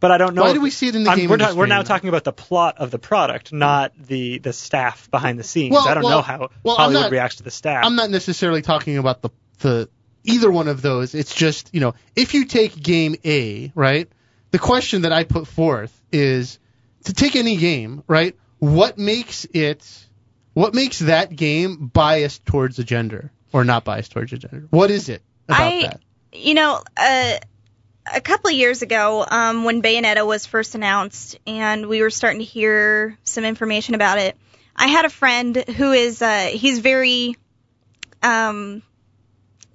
[0.01, 0.43] But I don't know.
[0.43, 1.83] Why do we see it in the I'm- game we're, ta- industry we're now now?
[1.85, 5.73] talking about the plot of the product, not the the staff behind the scenes.
[5.73, 7.87] Well, I don't well, know how well, Hollywood not- reacts to the staff.
[7.87, 9.89] I'm not necessarily talking about the the
[10.25, 11.15] either one of those.
[11.15, 14.07] It's just you know if you take game A, right?
[14.51, 16.59] The question that I put forth is
[17.05, 18.37] to take any game, right?
[18.59, 19.83] What makes it
[20.53, 24.67] what makes that game biased towards a gender or not biased towards a gender?
[24.69, 26.01] What is it about I- that?
[26.33, 27.33] You know, uh,
[28.15, 32.39] a couple of years ago, um, when Bayonetta was first announced, and we were starting
[32.41, 34.37] to hear some information about it,
[34.77, 37.37] I had a friend who is, uh, he's very,
[38.23, 38.83] um,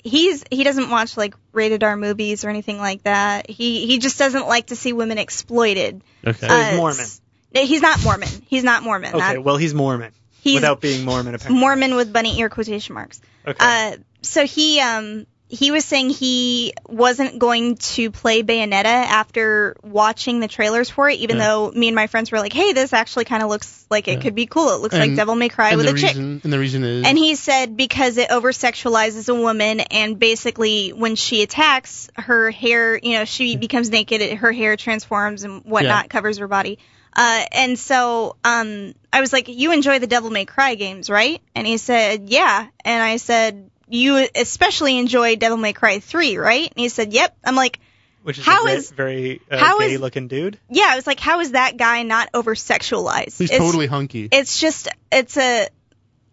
[0.03, 3.49] he's he doesn't watch like rated R movies or anything like that.
[3.49, 6.01] He he just doesn't like to see women exploited.
[6.25, 6.47] Okay.
[6.47, 6.99] So he's Uh, Mormon.
[7.01, 7.21] s-
[7.53, 8.29] He's not Mormon.
[8.47, 9.13] He's not Mormon.
[9.13, 11.59] Okay, Not- well he's Mormon he's without being Mormon apparently.
[11.59, 13.19] Mormon with bunny ear quotation marks.
[13.45, 13.57] Okay.
[13.59, 20.39] Uh, so he um he was saying he wasn't going to play Bayonetta after watching
[20.39, 21.47] the trailers for it, even Yeah.
[21.47, 24.13] though me and my friends were like, "Hey, this actually kind of looks like it
[24.13, 24.19] Yeah.
[24.19, 24.69] could be cool.
[24.75, 27.35] It looks like Devil May Cry with a chick." and the reason is And he
[27.35, 33.13] said because it over sexualizes a woman and basically when she attacks, her hair, you
[33.17, 36.07] know, she becomes naked, her hair transforms and whatnot, Yeah.
[36.07, 36.79] covers her body.
[37.13, 41.41] Uh, and so, um, I was like, you enjoy the Devil May Cry games, right?
[41.53, 42.67] And he said, yeah.
[42.85, 46.67] And I said, you especially enjoy Devil May Cry 3, right?
[46.69, 47.35] And he said, yep.
[47.43, 47.79] I'm like,
[48.23, 50.57] Which is how a is- very, very uh, how gay is- looking dude.
[50.69, 53.37] yeah, I was like, how is that guy not over sexualized?
[53.37, 54.27] he's It's- totally hunky.
[54.31, 55.67] it's just it's a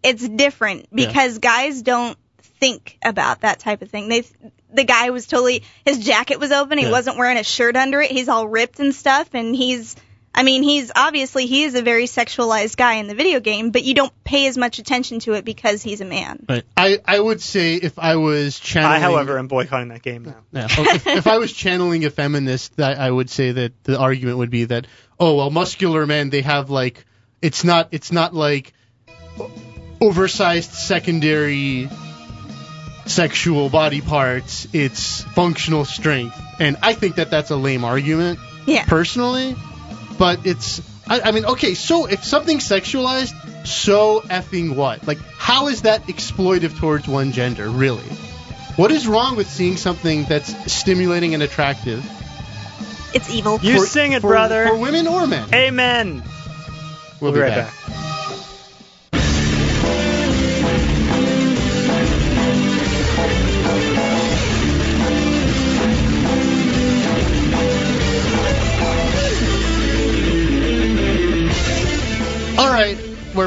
[0.01, 1.07] it's different Yeah.
[1.07, 2.17] because guys don't
[2.59, 4.07] think about that type of thing.
[4.09, 4.23] They
[4.71, 6.91] the guy was totally his jacket was open, he Yeah.
[6.91, 9.95] wasn't wearing a shirt under it, he's all ripped and stuff and he's
[10.33, 13.83] I mean, he's obviously he is a very sexualized guy in the video game, but
[13.83, 16.45] you don't pay as much attention to it because he's a man.
[16.47, 16.63] Right.
[16.77, 18.97] I, I would say if I was channeling.
[18.97, 20.35] I, however, am boycotting that game now.
[20.51, 20.67] Yeah.
[20.77, 24.37] Oh, if, if I was channeling a feminist, that I would say that the argument
[24.37, 24.87] would be that
[25.19, 27.05] oh well, muscular men they have like
[27.41, 28.73] it's not it's not like
[30.01, 31.89] oversized secondary
[33.05, 34.67] sexual body parts.
[34.73, 38.85] It's functional strength, and I think that that's a lame argument Yeah.
[38.85, 39.55] personally.
[40.19, 45.07] But it's I, I mean okay, so if something's sexualized, so effing what?
[45.07, 48.03] Like how is that exploitive towards one gender really?
[48.75, 52.05] What is wrong with seeing something that's stimulating and attractive?
[53.13, 53.59] It's evil.
[53.61, 54.67] You for- sing it, for- brother.
[54.67, 55.53] For women or men.
[55.53, 56.23] Amen.
[57.19, 57.73] We'll, be right back.
[57.73, 57.78] All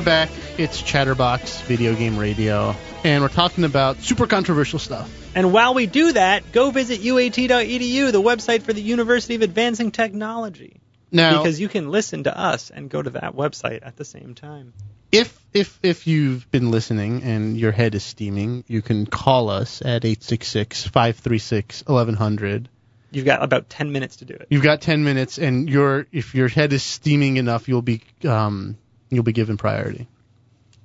[0.05, 0.31] back.
[0.59, 2.75] It's Chatterbox Video Game Radio,
[3.05, 5.11] and we're talking about super controversial stuff.
[5.35, 9.91] And while we do that, go visit uat.edu, the website for the University of Advancing
[9.93, 10.81] Technology,
[11.11, 14.35] Now, because you can listen to us and go to that website at the same
[14.35, 14.73] time.
[15.13, 19.83] if if if you've been listening and your head is steaming, you can call us
[19.85, 22.67] at 866-536-1100.
[23.11, 24.47] You've got about 10 minutes to do it.
[24.49, 28.79] You've got 10 minutes, and your if your head is steaming enough, you'll be um,
[29.15, 30.09] you'll be given priority.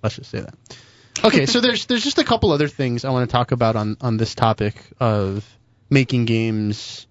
[0.03, 0.53] Let's just say that.
[1.23, 3.97] Okay, so there's there's just a couple other things I want to talk about on
[4.01, 5.43] on this topic of
[5.89, 7.07] making games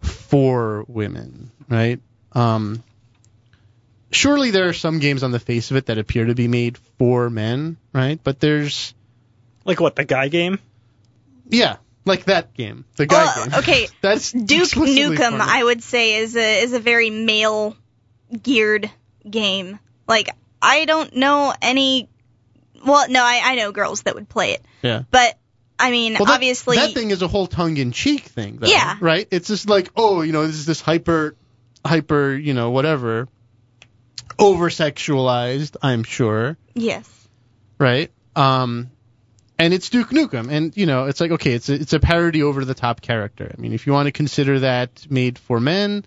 [0.00, 1.98] for women, right?
[2.34, 2.84] Um,
[4.12, 6.78] surely there are some games on the face of it that appear to be made
[6.98, 8.20] for men, right?
[8.22, 8.94] But there's
[9.64, 10.60] Like what, the guy game?
[11.48, 13.54] yeah, like that game, the guy Well, game.
[13.58, 15.40] okay, That's Duke Nukem.
[15.40, 17.76] I would say, is a is a very male
[18.40, 18.88] geared
[19.28, 19.80] game.
[20.06, 20.30] Like
[20.60, 22.08] I don't know any.
[22.84, 25.02] Well, no, I, I know girls that would play it, yeah.
[25.10, 25.36] but
[25.80, 28.96] I mean, Well, that, obviously, that thing is a whole tongue-in-cheek thing, though, Yeah.
[29.00, 29.26] right?
[29.30, 31.36] It's just like, oh, you know, this is this hyper,
[31.84, 33.28] hyper, you know, whatever,
[34.38, 35.76] over-sexualized.
[35.82, 37.08] I'm sure, yes,
[37.78, 38.10] right?
[38.36, 38.90] Um,
[39.58, 42.42] and it's Duke Nukem, and you know, it's like, okay, it's a, it's a parody
[42.42, 43.52] over-the-top character.
[43.56, 46.04] I mean, if you want to consider that made for men,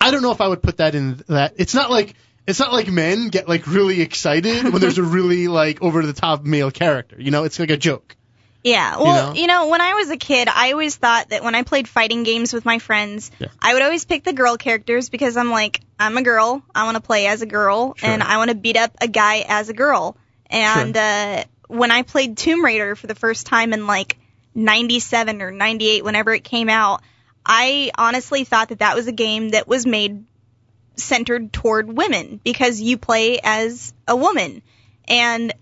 [0.00, 1.54] I don't know if I would put that in that.
[1.56, 2.14] It's not like.
[2.46, 6.12] It's not like men get like really excited when there's a really like over the
[6.12, 7.16] top male character.
[7.20, 8.16] You know, it's like a joke.
[8.64, 8.96] yeah.
[8.96, 9.40] Well, know?
[9.40, 12.22] you know, when I was a kid, I always thought that when I played fighting
[12.24, 13.48] games with my friends, Yeah.
[13.60, 16.96] I would always pick the girl characters because I'm like, I'm a girl, I want
[16.96, 18.08] to play as a girl, Sure.
[18.10, 20.16] and I want to beat up a guy as a girl.
[20.50, 24.18] And uh, when I played Tomb Raider for the first time in like
[24.54, 27.02] 97 or 98, whenever it came out,
[27.44, 30.24] I honestly thought that that was a game that was made
[30.96, 34.62] centered toward women because you play as a woman.
[35.08, 35.52] And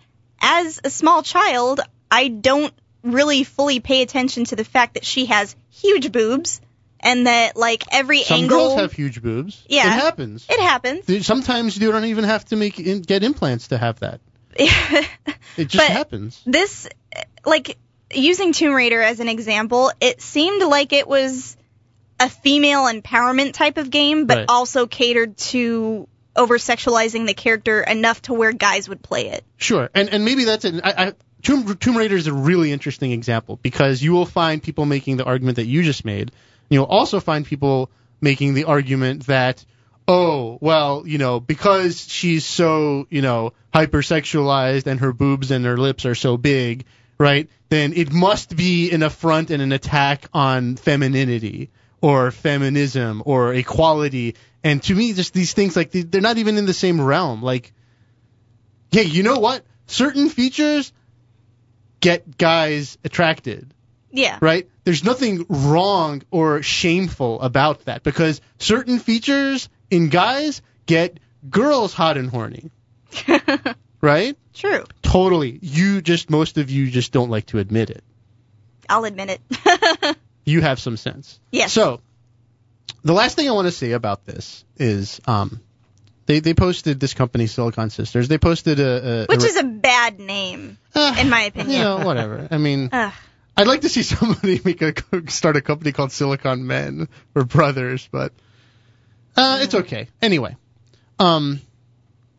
[0.41, 2.73] as a small child, I don't
[3.03, 6.61] really fully pay attention to the fact that she has huge boobs
[6.99, 9.65] and that like every Some angle girls have huge boobs.
[9.69, 9.87] Yeah.
[9.87, 10.47] it happens.
[10.51, 11.27] it happens.
[11.27, 14.21] Sometimes you don't even have to make in, get implants to have that.
[15.57, 16.41] It just But- happens.
[16.47, 16.89] this
[17.45, 17.77] like
[18.13, 21.57] using Tomb Raider as an example, it seemed like it was
[22.21, 24.47] a female empowerment type of game, but Right.
[24.49, 26.07] also catered to
[26.37, 29.45] over sexualizing the character enough to where guys would play it.
[29.57, 30.81] Sure, and and maybe that's it.
[30.85, 31.13] I, I,
[31.43, 35.25] Tomb, Tomb Raider is a really interesting example because you will find people making the
[35.25, 36.31] argument that you just made.
[36.69, 37.91] You'll also find people
[38.21, 39.65] making the argument that
[40.07, 45.77] oh well you know because she's so you know hypersexualized and her boobs and her
[45.77, 46.85] lips are so big
[47.19, 53.53] right then it must be an affront and an attack on femininity or feminism or
[53.55, 54.35] equality
[54.65, 57.43] and to me just these things like they- they're not even in the same realm
[57.43, 57.73] like
[58.91, 60.93] hey you know what certain features
[62.01, 63.73] get guys attracted
[64.11, 64.39] Yeah.
[64.41, 64.69] right?
[64.85, 72.17] There's nothing wrong or shameful about that because certain features in guys get girls hot
[72.17, 72.71] and horny,
[74.01, 74.37] right?
[74.55, 74.85] True.
[75.03, 75.59] Totally.
[75.63, 78.03] You just, most of you just don't like to admit it.
[78.89, 80.17] I'll admit it.
[80.45, 81.39] You have some sense.
[81.51, 81.73] Yes.
[81.73, 82.01] So,
[83.05, 85.61] the last thing I want to say about this is, um,
[86.27, 88.29] they, they posted this company, Silicon Sisters.
[88.29, 91.71] They posted a, a Which a, is a bad name, uh, in my opinion.
[91.79, 92.47] you know, whatever.
[92.51, 93.13] I mean, Ugh.
[93.57, 94.95] I'd like to see somebody make a
[95.29, 98.33] start a company called Silicon Men or Brothers, but
[99.37, 100.09] uh, it's okay.
[100.23, 100.57] Anyway,
[101.19, 101.61] um,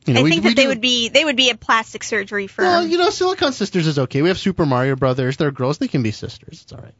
[0.06, 2.04] You know, I we- think that they do- would be they would be a plastic
[2.04, 2.66] surgery firm.
[2.66, 4.22] Well, you know, Silicon Sisters is okay.
[4.22, 5.38] We have Super Mario Brothers.
[5.38, 5.78] They're girls.
[5.80, 6.62] They can be sisters.
[6.64, 6.95] It's all right.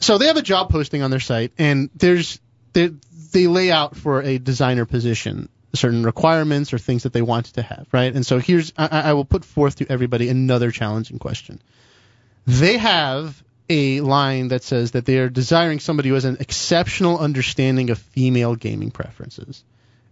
[0.00, 2.40] So they have a job posting on their site, and there's
[2.72, 2.90] they
[3.32, 7.62] they lay out for a designer position certain requirements or things that they want to
[7.62, 8.12] have, right?
[8.12, 11.60] And so here's I, I I will put forth to everybody another challenging question.
[12.46, 17.18] They have a line that says that they are desiring somebody who has an exceptional
[17.18, 19.62] understanding of female gaming preferences.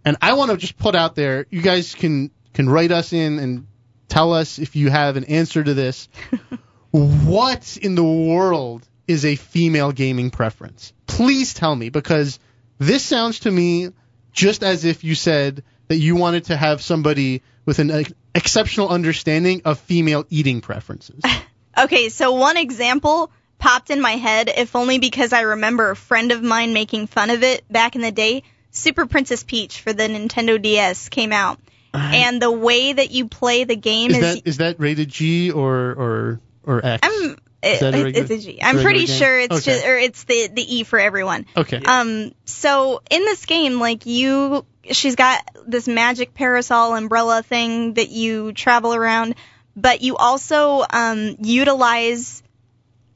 [0.05, 3.39] And I want to just put out there, you guys can can write us in
[3.39, 3.67] and
[4.07, 6.07] tell us if you have an answer to this.
[6.91, 10.93] what in the world is a female gaming preference?
[11.07, 12.39] Please tell me because
[12.77, 13.89] this sounds to me
[14.31, 18.87] just as if you said that you wanted to have somebody with an ex- exceptional
[18.87, 21.21] understanding of female eating preferences.
[21.77, 26.33] Okay, so one example popped in my head, if only because I remember a friend
[26.33, 28.43] of mine making fun of it back in the day.
[28.71, 31.57] Super Princess Peach for the Nintendo DS came out,
[31.93, 32.11] uh-huh.
[32.13, 35.51] and the way that you play the game Is is, that is that rated G
[35.51, 37.07] or or or X?
[37.07, 38.59] I'm Is that a it, regular- it's a G.
[38.61, 39.17] I'm regular pretty game?
[39.19, 39.71] sure it's Okay.
[39.75, 41.45] just or it's the the E for everyone.
[41.57, 41.81] okay.
[41.85, 48.09] Um, so in this game, like you, she's got this magic parasol umbrella thing that
[48.09, 49.35] you travel around,
[49.75, 52.41] but you also um, utilize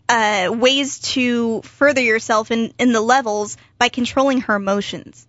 [0.10, 5.26] uh, ways to further yourself in in the levels by controlling her emotions.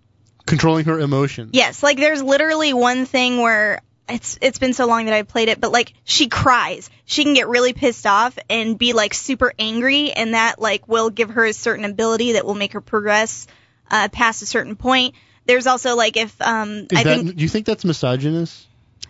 [0.47, 1.51] Controlling her emotions.
[1.55, 5.49] Yes, like there's literally one thing where it's it's been so long that I've played
[5.49, 6.91] it, but like she cries.
[7.05, 11.11] She can get really pissed off and be like super angry, and that like will
[11.11, 13.47] give her a certain ability that will make her progress
[13.91, 15.15] uh, past a certain point.
[15.47, 18.67] There's also like if um Is I that, think do you think that's misogynist?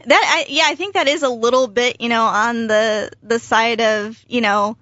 [0.06, 3.38] that I, yeah I think that is a little bit you know on the the
[3.38, 4.76] side of you know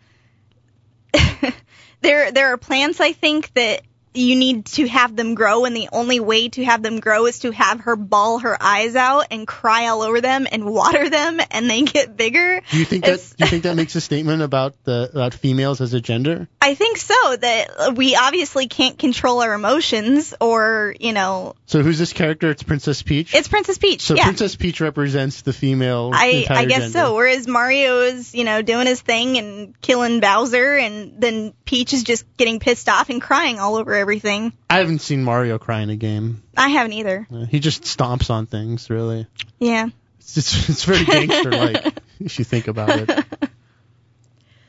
[2.01, 3.83] there there are plants I think that
[4.15, 7.41] you need to have them grow and the only way to have them grow is
[7.41, 11.41] to have her ball her eyes out and cry all over them and water them
[11.51, 12.61] and they get bigger.
[12.71, 15.81] Do you think that do you think that makes a statement about the about females
[15.81, 16.49] as a gender?
[16.61, 21.99] I think so that we obviously can't control our emotions or you know So who's
[21.99, 22.51] this character?
[22.51, 23.35] It's Princess Peach.
[23.35, 24.03] it's Princess Peach.
[24.03, 24.25] so yeah.
[24.25, 26.11] Princess Peach represents the female.
[26.13, 26.99] I, I guess gender.
[26.99, 27.15] so.
[27.15, 32.03] Whereas Mario is, you know, doing his thing and killing Bowser, and then Peach is
[32.03, 34.53] just getting pissed off and crying all over everything.
[34.68, 36.42] I haven't seen Mario cry in a game.
[36.57, 37.26] I haven't either.
[37.32, 38.90] Uh, he just stomps on things.
[38.90, 39.26] Really,
[39.59, 39.88] Yeah.
[40.20, 43.24] it's it's, it's very gangster like if you think about it.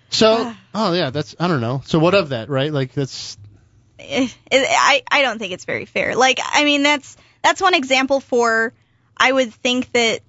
[0.10, 1.82] So, oh yeah, that's I don't know.
[1.86, 2.72] So what of that, right?
[2.72, 3.38] Like that's
[4.00, 6.16] I I don't think it's very fair.
[6.16, 8.74] Like I mean that's that's one example for
[9.18, 10.20] I would think that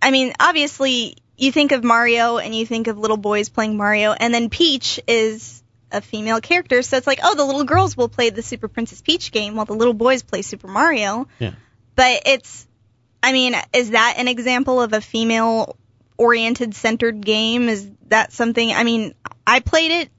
[0.00, 4.12] I mean obviously you think of Mario and you think of little boys playing Mario
[4.12, 5.61] and then Peach is
[5.92, 9.00] a female character so it's like oh the little girls will play the Super Princess
[9.00, 11.28] Peach game while the little boys play Super Mario.
[11.38, 11.52] Yeah.
[11.94, 12.66] But it's
[13.22, 15.76] I mean is that an example of a female
[16.16, 19.14] oriented centered game is that something I mean
[19.46, 20.10] I played it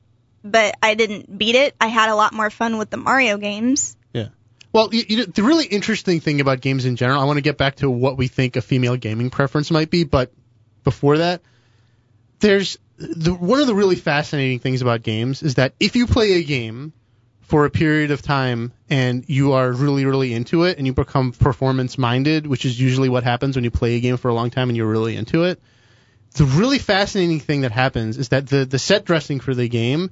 [0.43, 1.76] but I didn't beat it.
[1.80, 3.95] I had a lot more fun with the Mario games.
[4.11, 4.30] Yeah.
[4.71, 7.41] Well, you, you know, the really interesting thing about games in general, I want to
[7.41, 10.34] get back to what we think a female gaming preference might be, but
[10.84, 11.41] before that,
[12.39, 16.34] there's the, one of the really fascinating things about games is that if you play
[16.34, 16.93] a game
[17.41, 21.32] for a period of time and you are really, really into it and you become
[21.32, 24.49] performance minded, which is usually what happens when you play a game for a long
[24.49, 25.62] time and you're really into it,
[26.36, 30.10] the really fascinating thing that happens is that the, the set dressing for the game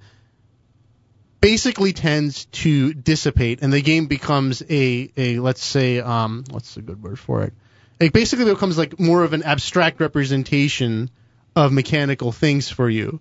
[1.40, 6.82] basically tends to dissipate and the game becomes a, a let's say um what's a
[6.82, 7.54] good word for it?
[8.00, 11.10] It basically becomes like more of an abstract representation
[11.56, 13.20] of mechanical things for you.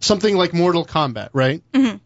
[0.00, 1.62] Something like mortal kombat right?
[1.72, 2.00] Mhm.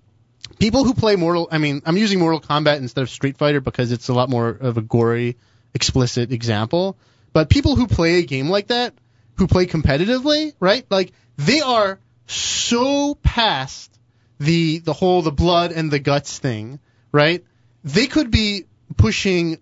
[0.58, 3.92] people who play mortal i mean i'm using mortal kombat instead of street fighter because
[3.92, 5.36] it's a lot more of a gory
[5.74, 6.96] explicit example.
[7.32, 8.94] But people who play a game like that
[9.36, 10.84] who play competitively right?
[10.90, 13.90] Like they are so past
[14.38, 16.78] the the whole the blood and the guts thing,
[17.12, 17.44] right?
[17.82, 18.64] They could be
[18.96, 19.58] pushing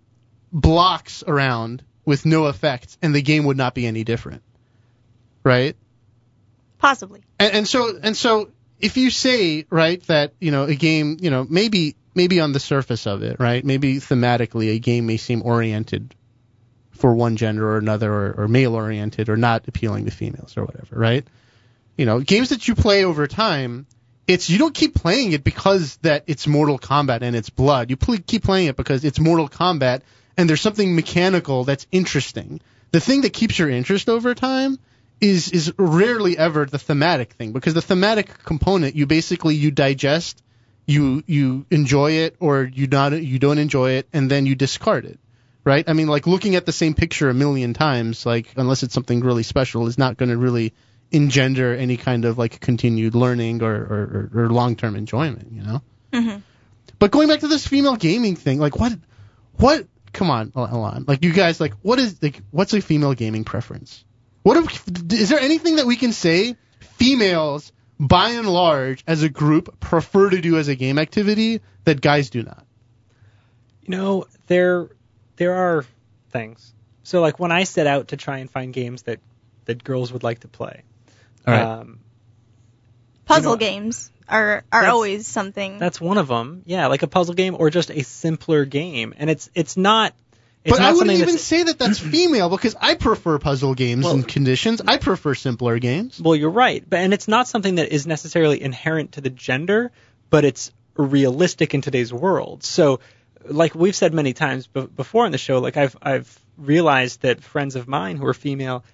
[0.53, 4.43] blocks around with no effect, and the game would not be any different,
[5.45, 5.77] right?
[6.79, 7.23] Possibly.
[7.39, 8.51] And, and so and so
[8.83, 12.61] if you say right that you know a game you know maybe maybe on the
[12.61, 16.15] surface of it right maybe thematically a game may seem oriented
[16.91, 20.65] for one gender or another or, or male oriented or not appealing to females or
[20.65, 21.27] whatever right
[21.97, 23.87] you know games that you play over time
[24.27, 27.97] it's you don't keep playing it because that it's Mortal Kombat and it's blood you
[27.97, 30.03] pl- keep playing it because it's Mortal Kombat
[30.37, 34.79] and there's something mechanical that's interesting the thing that keeps your interest over time
[35.23, 40.43] is is rarely ever the thematic thing because the thematic component you basically you digest
[40.87, 45.07] you you enjoy it or you not you don't enjoy it and then you discard
[45.07, 45.19] it
[45.65, 45.89] right?
[45.89, 49.21] I mean, like looking at the same picture a million times, like unless it's something
[49.21, 50.73] really special, is not going to really
[51.11, 55.63] engender any kind of like continued learning or or, or, or long term enjoyment, you
[55.63, 55.83] know.
[56.13, 56.37] hmm
[56.99, 58.93] But going back to this female gaming thing, like what,
[59.57, 59.87] what?
[60.13, 61.05] Come on, Alon.
[61.09, 64.05] Like you guys, like what is like what's a female gaming preference?
[64.43, 69.29] What if, is there anything that we can say females, by and large, as a
[69.29, 72.67] group, prefer to do as a game activity that guys do not?
[73.83, 74.89] You know, there
[75.37, 75.85] there are
[76.31, 76.73] things.
[77.05, 79.21] So like when I set out to try and find games that
[79.65, 80.83] that girls would like to play.
[81.47, 81.63] All right.
[81.63, 81.99] Um,
[83.25, 85.79] Puzzle know, games are are always something.
[85.79, 86.63] that's one of them.
[86.67, 89.15] Yeah, like a puzzle game or just a simpler game.
[89.17, 90.15] And it's it's not
[90.65, 94.15] it's but I wouldn't even say that that's female because I prefer puzzle games Well-
[94.15, 94.81] and conditions.
[94.87, 96.21] I prefer simpler games.
[96.21, 99.91] Well, you're right, but and it's not something that is necessarily inherent to the gender,
[100.31, 102.63] but it's realistic in today's world.
[102.63, 103.01] So,
[103.45, 107.43] like we've said many times b- before on the show, like I've I've realized that
[107.43, 108.85] friends of mine who are female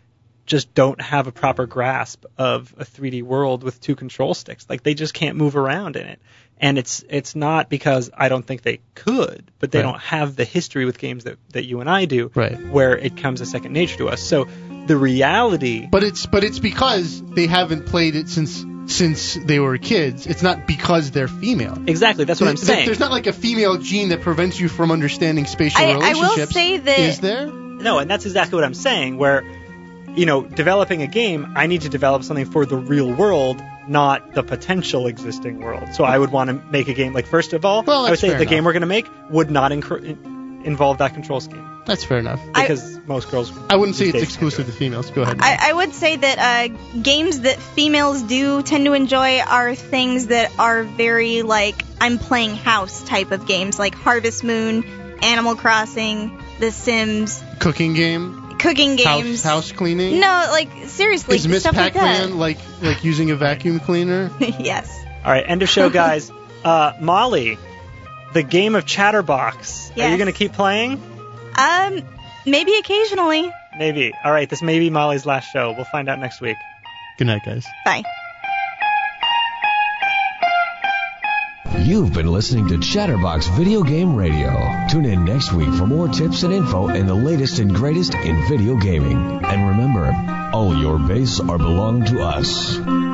[0.47, 4.65] just don't have a proper grasp of a 3D world with two control sticks.
[4.71, 6.21] Like they just can't move around in it.
[6.61, 9.85] And it's it's not because I don't think they could, but they Right.
[9.93, 12.59] don't have the history with games that, that you and I do, Right.
[12.69, 14.21] where it comes a second nature to us.
[14.23, 14.47] So
[14.87, 19.77] the reality But it's but it's because they haven't played it since since they were
[19.77, 20.27] kids.
[20.27, 21.77] It's not because they're female.
[21.87, 22.87] Exactly, that's what I'm saying.
[22.87, 26.23] There's not like a female gene that prevents you from understanding spatial I- I will
[26.23, 26.55] relationships.
[26.55, 27.47] say that- is there?
[27.47, 29.19] No, and that's exactly what I'm saying.
[29.19, 29.45] Where,
[30.17, 34.35] you know, developing a game, I need to develop something for the real world, not
[34.35, 35.95] the potential existing world.
[35.95, 38.19] So I would want to make a game like first of all, Well, I would
[38.19, 41.41] say the fair game we're going to make would not incur- in- involve that control
[41.41, 42.41] scheme That's fair enough.
[42.55, 43.53] I- because most girls.
[43.71, 45.11] I wouldn't say it's days can't do exclusive to females.
[45.11, 45.39] Go ahead.
[45.41, 46.39] I, I would say that
[46.73, 52.19] uh, games that females do tend to enjoy are things that are very like I'm
[52.19, 54.85] playing house type of games, like Harvest Moon,
[55.23, 59.43] Animal Crossing, The Sims, Cooking game, cooking games.
[59.43, 60.21] house cleaning.
[60.21, 64.31] No, like seriously, Is Miss stuff Pac-Man like like like using a vacuum cleaner?
[64.41, 64.95] yes.
[65.25, 66.31] All right, end of show, guys.
[66.65, 67.59] uh, Molly,
[68.33, 69.93] the game of Chatterbox.
[69.97, 71.03] Are you going to keep playing?
[71.57, 72.03] Um,
[72.47, 73.53] maybe occasionally.
[73.77, 74.13] Maybe.
[74.25, 75.73] All right, this may be Molly's last show.
[75.73, 76.57] We'll find out next week.
[77.19, 77.67] Good night, guys.
[77.85, 78.05] Bye.
[81.85, 84.51] You've been listening to Chatterbox Video Game Radio.
[84.91, 88.47] Tune in next week for more tips and info and the latest and greatest in
[88.49, 89.17] video gaming.
[89.45, 90.13] And remember,
[90.53, 93.08] all your base are belong to us.